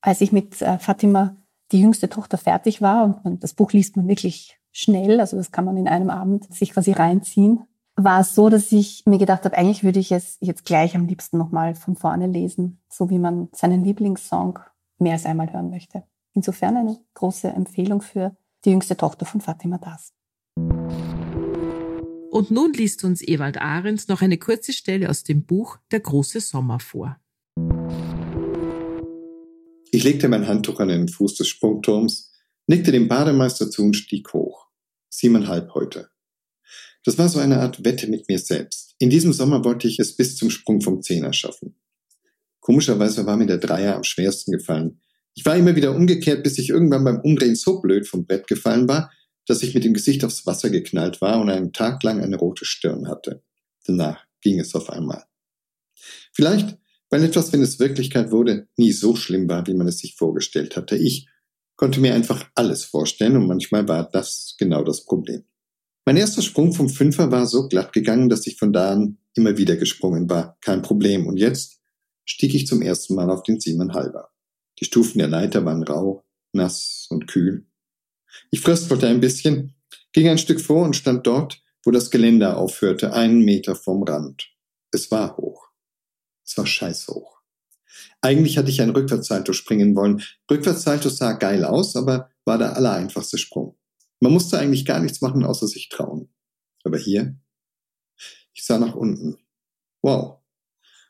Als 0.00 0.20
ich 0.20 0.30
mit 0.30 0.62
äh, 0.62 0.78
Fatima, 0.78 1.36
die 1.72 1.80
jüngste 1.80 2.08
Tochter, 2.08 2.38
fertig 2.38 2.80
war, 2.80 3.20
und 3.24 3.42
das 3.42 3.54
Buch 3.54 3.72
liest 3.72 3.96
man 3.96 4.06
wirklich 4.06 4.58
schnell, 4.70 5.20
also 5.20 5.36
das 5.36 5.50
kann 5.50 5.64
man 5.64 5.76
in 5.76 5.88
einem 5.88 6.10
Abend 6.10 6.52
sich 6.54 6.72
quasi 6.72 6.92
reinziehen, 6.92 7.64
war 7.96 8.20
es 8.20 8.36
so, 8.36 8.48
dass 8.48 8.70
ich 8.70 9.02
mir 9.06 9.18
gedacht 9.18 9.44
habe, 9.44 9.56
eigentlich 9.58 9.82
würde 9.82 9.98
ich 9.98 10.12
es 10.12 10.38
jetzt 10.40 10.64
gleich 10.64 10.94
am 10.94 11.06
liebsten 11.06 11.36
nochmal 11.36 11.74
von 11.74 11.96
vorne 11.96 12.28
lesen, 12.28 12.80
so 12.88 13.10
wie 13.10 13.18
man 13.18 13.48
seinen 13.52 13.82
Lieblingssong 13.82 14.60
mehr 14.98 15.14
als 15.14 15.26
einmal 15.26 15.52
hören 15.52 15.70
möchte. 15.70 16.04
Insofern 16.34 16.76
eine 16.76 16.98
große 17.14 17.48
Empfehlung 17.48 18.00
für 18.00 18.36
die 18.64 18.70
jüngste 18.70 18.96
Tochter 18.96 19.26
von 19.26 19.40
Fatima 19.40 19.78
Das. 19.78 20.12
Und 22.30 22.52
nun 22.52 22.72
liest 22.72 23.02
uns 23.02 23.26
Ewald 23.26 23.60
Ahrens 23.60 24.06
noch 24.06 24.22
eine 24.22 24.38
kurze 24.38 24.72
Stelle 24.72 25.10
aus 25.10 25.24
dem 25.24 25.44
Buch 25.44 25.78
Der 25.90 25.98
große 25.98 26.40
Sommer 26.40 26.78
vor. 26.78 27.16
Ich 29.90 30.04
legte 30.04 30.28
mein 30.28 30.46
Handtuch 30.46 30.80
an 30.80 30.88
den 30.88 31.08
Fuß 31.08 31.36
des 31.36 31.48
Sprungturms, 31.48 32.32
nickte 32.66 32.92
dem 32.92 33.08
Bademeister 33.08 33.70
zu 33.70 33.82
und 33.82 33.94
stieg 33.94 34.32
hoch. 34.32 34.66
Siebeneinhalb 35.08 35.74
heute. 35.74 36.10
Das 37.04 37.16
war 37.16 37.28
so 37.28 37.38
eine 37.38 37.60
Art 37.60 37.84
Wette 37.84 38.06
mit 38.08 38.28
mir 38.28 38.38
selbst. 38.38 38.94
In 38.98 39.08
diesem 39.08 39.32
Sommer 39.32 39.64
wollte 39.64 39.88
ich 39.88 39.98
es 39.98 40.16
bis 40.16 40.36
zum 40.36 40.50
Sprung 40.50 40.82
vom 40.82 41.02
Zehner 41.02 41.32
schaffen. 41.32 41.76
Komischerweise 42.60 43.24
war 43.24 43.36
mir 43.36 43.46
der 43.46 43.58
Dreier 43.58 43.96
am 43.96 44.04
schwersten 44.04 44.52
gefallen. 44.52 45.00
Ich 45.34 45.46
war 45.46 45.56
immer 45.56 45.74
wieder 45.76 45.94
umgekehrt, 45.94 46.42
bis 46.42 46.58
ich 46.58 46.68
irgendwann 46.68 47.04
beim 47.04 47.20
Umdrehen 47.20 47.54
so 47.54 47.80
blöd 47.80 48.06
vom 48.06 48.26
Brett 48.26 48.46
gefallen 48.46 48.88
war, 48.88 49.10
dass 49.46 49.62
ich 49.62 49.72
mit 49.72 49.84
dem 49.84 49.94
Gesicht 49.94 50.24
aufs 50.24 50.44
Wasser 50.44 50.68
geknallt 50.68 51.20
war 51.22 51.40
und 51.40 51.48
einen 51.48 51.72
Tag 51.72 52.02
lang 52.02 52.20
eine 52.20 52.36
rote 52.36 52.66
Stirn 52.66 53.08
hatte. 53.08 53.42
Danach 53.86 54.26
ging 54.42 54.60
es 54.60 54.74
auf 54.74 54.90
einmal. 54.90 55.24
Vielleicht, 56.32 56.76
weil 57.10 57.24
etwas, 57.24 57.52
wenn 57.52 57.62
es 57.62 57.78
Wirklichkeit 57.78 58.30
wurde, 58.30 58.68
nie 58.76 58.92
so 58.92 59.16
schlimm 59.16 59.48
war, 59.48 59.66
wie 59.66 59.74
man 59.74 59.88
es 59.88 59.98
sich 59.98 60.16
vorgestellt 60.16 60.76
hatte. 60.76 60.96
Ich 60.96 61.28
konnte 61.76 62.00
mir 62.00 62.14
einfach 62.14 62.48
alles 62.54 62.84
vorstellen 62.84 63.36
und 63.36 63.46
manchmal 63.46 63.88
war 63.88 64.08
das 64.10 64.56
genau 64.58 64.82
das 64.82 65.04
Problem. 65.04 65.44
Mein 66.04 66.16
erster 66.16 66.42
Sprung 66.42 66.72
vom 66.72 66.88
Fünfer 66.88 67.30
war 67.30 67.46
so 67.46 67.68
glatt 67.68 67.92
gegangen, 67.92 68.28
dass 68.28 68.46
ich 68.46 68.56
von 68.56 68.72
da 68.72 68.92
an 68.92 69.18
immer 69.34 69.56
wieder 69.58 69.76
gesprungen 69.76 70.28
war. 70.28 70.56
Kein 70.60 70.82
Problem. 70.82 71.26
Und 71.26 71.36
jetzt 71.36 71.80
stieg 72.24 72.54
ich 72.54 72.66
zum 72.66 72.82
ersten 72.82 73.14
Mal 73.14 73.30
auf 73.30 73.42
den 73.42 73.60
Siebenhalber. 73.60 74.30
Die 74.80 74.84
Stufen 74.84 75.18
der 75.18 75.28
Leiter 75.28 75.64
waren 75.64 75.82
rau, 75.82 76.24
nass 76.52 77.06
und 77.10 77.26
kühl. 77.26 77.66
Ich 78.50 78.60
fröstelte 78.60 79.06
ein 79.06 79.20
bisschen, 79.20 79.74
ging 80.12 80.28
ein 80.28 80.38
Stück 80.38 80.60
vor 80.60 80.84
und 80.84 80.96
stand 80.96 81.26
dort, 81.26 81.62
wo 81.84 81.90
das 81.90 82.10
Geländer 82.10 82.56
aufhörte, 82.56 83.12
einen 83.12 83.44
Meter 83.44 83.74
vom 83.74 84.02
Rand. 84.02 84.48
Es 84.90 85.10
war 85.10 85.36
hoch. 85.36 85.67
Es 86.48 86.56
war 86.56 86.66
scheiß 86.66 87.08
hoch. 87.08 87.42
Eigentlich 88.22 88.56
hatte 88.56 88.70
ich 88.70 88.80
ein 88.80 88.88
Rückwärtssalto 88.88 89.52
springen 89.52 89.94
wollen. 89.94 90.22
Rückwärtssalto 90.50 91.10
sah 91.10 91.34
geil 91.34 91.62
aus, 91.62 91.94
aber 91.94 92.30
war 92.46 92.56
der 92.56 92.74
allereinfachste 92.74 93.36
Sprung. 93.36 93.76
Man 94.20 94.32
musste 94.32 94.58
eigentlich 94.58 94.86
gar 94.86 94.98
nichts 95.00 95.20
machen, 95.20 95.44
außer 95.44 95.66
sich 95.68 95.90
trauen. 95.90 96.32
Aber 96.84 96.96
hier? 96.96 97.38
Ich 98.54 98.64
sah 98.64 98.78
nach 98.78 98.94
unten. 98.94 99.36
Wow. 100.00 100.38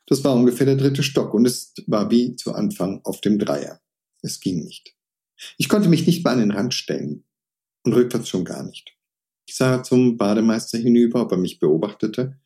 Das 0.07 0.25
war 0.25 0.35
ungefähr 0.35 0.65
der 0.65 0.75
dritte 0.75 1.03
Stock 1.03 1.33
und 1.33 1.45
es 1.45 1.73
war 1.87 2.11
wie 2.11 2.35
zu 2.35 2.53
Anfang 2.53 2.99
auf 3.05 3.21
dem 3.21 3.39
Dreier. 3.39 3.79
Es 4.21 4.41
ging 4.41 4.65
nicht. 4.65 4.97
Ich 5.57 5.69
konnte 5.69 5.87
mich 5.87 6.05
nicht 6.05 6.25
mal 6.25 6.33
an 6.33 6.39
den 6.39 6.51
Rand 6.51 6.73
stellen. 6.73 7.23
Und 7.83 7.93
rückwärts 7.93 8.27
schon 8.27 8.43
gar 8.43 8.63
nicht. 8.63 8.97
Ich 9.47 9.55
sah 9.55 9.81
zum 9.83 10.17
Bademeister 10.17 10.77
hinüber, 10.77 11.21
ob 11.21 11.31
er 11.31 11.37
mich 11.37 11.59
beobachtete, 11.59 12.37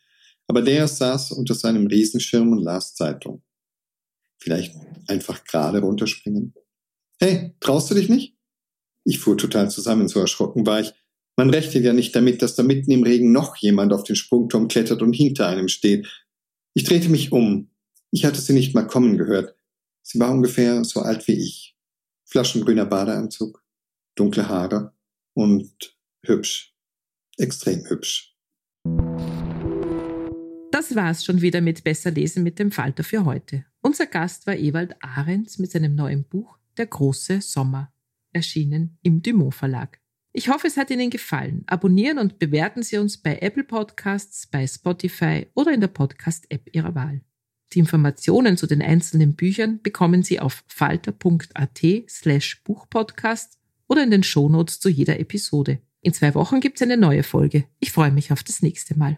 aber 0.54 0.62
der 0.62 0.88
saß 0.88 1.32
unter 1.32 1.56
seinem 1.56 1.88
Riesenschirm 1.88 2.52
und 2.52 2.62
las 2.62 2.94
Zeitung. 2.94 3.42
Vielleicht 4.40 4.76
einfach 5.08 5.44
gerade 5.46 5.80
runterspringen? 5.80 6.54
Hey, 7.20 7.56
traust 7.60 7.90
du 7.90 7.96
dich 7.96 8.08
nicht? 8.08 8.38
Ich 9.04 9.18
fuhr 9.18 9.36
total 9.36 9.72
zusammen, 9.72 10.08
so 10.08 10.20
erschrocken 10.20 10.68
war 10.68 10.80
ich. 10.80 10.94
Man 11.38 11.50
rechnet 11.50 11.84
ja 11.84 11.92
nicht 11.92 12.16
damit, 12.16 12.44
dass 12.44 12.54
da 12.54 12.62
mitten 12.62 12.92
im 12.92 13.02
Regen 13.02 13.32
noch 13.32 13.56
jemand 13.56 13.94
auf 13.94 14.04
den 14.04 14.16
Sprungturm 14.16 14.68
klettert 14.68 15.02
und 15.02 15.14
hinter 15.14 15.48
einem 15.48 15.70
steht. 15.70 16.08
Ich 16.76 16.84
drehte 16.84 17.10
mich 17.10 17.32
um. 17.32 17.72
Ich 18.12 18.24
hatte 18.24 18.40
sie 18.40 18.54
nicht 18.54 18.76
mal 18.76 18.86
kommen 18.86 19.18
gehört. 19.18 19.56
Sie 20.04 20.20
war 20.20 20.30
ungefähr 20.30 20.86
so 20.86 21.00
alt 21.00 21.28
wie 21.28 21.34
ich. 21.34 21.76
Flaschengrüner 22.26 22.86
Badeanzug, 22.86 23.64
dunkle 24.14 24.48
Haare 24.48 24.94
und 25.34 25.98
hübsch. 26.24 26.76
Extrem 27.40 27.90
hübsch. 27.90 28.33
Das 30.84 30.96
war's 30.98 31.24
schon 31.24 31.40
wieder 31.40 31.62
mit 31.62 31.86
Besser 31.86 32.12
lesen 32.12 32.44
mit 32.44 32.60
dem 32.60 32.70
Falter 32.70 33.06
für 33.06 33.24
heute. 33.24 33.64
Unser 33.80 34.06
Gast 34.06 34.46
war 34.48 34.58
Ewald 34.58 35.02
Ahrens 35.02 35.58
mit 35.58 35.72
seinem 35.72 35.96
neuen 35.96 36.26
Buch 36.26 36.58
Der 36.76 36.88
große 36.88 37.40
Sommer 37.40 37.94
erschienen 38.34 38.98
im 39.02 39.22
Dumont 39.22 39.56
Verlag. 39.56 40.02
Ich 40.34 40.50
hoffe, 40.50 40.68
es 40.68 40.76
hat 40.76 40.92
Ihnen 40.92 41.10
gefallen. 41.10 41.64
Abonnieren 41.68 42.18
und 42.18 42.38
bewerten 42.38 42.84
Sie 42.84 42.98
uns 42.98 43.18
bei 43.18 43.38
Apple 43.38 43.64
Podcasts, 43.64 44.46
bei 44.46 44.68
Spotify 44.68 45.48
oder 45.54 45.72
in 45.72 45.80
der 45.80 45.88
Podcast-App 45.88 46.76
Ihrer 46.76 46.94
Wahl. 46.96 47.22
Die 47.72 47.80
Informationen 47.80 48.58
zu 48.58 48.68
den 48.68 48.82
einzelnen 48.82 49.36
Büchern 49.36 49.82
bekommen 49.82 50.22
Sie 50.22 50.42
auf 50.42 50.66
falter.at 50.68 51.82
slash 52.10 52.62
Buchpodcast 52.66 53.58
oder 53.88 54.04
in 54.04 54.12
den 54.12 54.24
Shownotes 54.24 54.82
zu 54.82 54.90
jeder 54.90 55.18
Episode. 55.18 55.80
In 56.02 56.14
zwei 56.14 56.36
Wochen 56.36 56.60
gibt 56.60 56.76
es 56.76 56.82
eine 56.82 56.98
neue 56.98 57.24
Folge. 57.24 57.70
Ich 57.80 57.94
freue 57.94 58.12
mich 58.12 58.34
auf 58.34 58.44
das 58.44 58.62
nächste 58.62 59.00
Mal. 59.00 59.18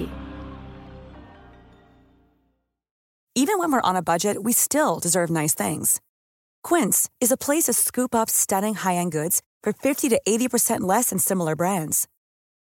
Even 3.38 3.60
when 3.60 3.70
we're 3.70 3.82
on 3.84 3.98
a 3.98 4.02
budget, 4.02 4.44
we 4.44 4.54
still 4.54 5.02
deserve 5.02 5.30
nice 5.30 5.54
things. 5.54 6.00
Quince 6.64 7.10
is 7.20 7.32
a 7.32 7.38
place 7.38 7.66
to 7.66 7.74
scoop 7.74 8.16
up 8.16 8.30
stunning 8.30 8.76
high-end 8.76 9.12
goods 9.12 9.42
for 9.62 9.74
50 9.74 10.10
to 10.10 10.22
80% 10.26 10.82
less 10.82 11.10
than 11.10 11.20
similar 11.20 11.56
brands. 11.56 12.08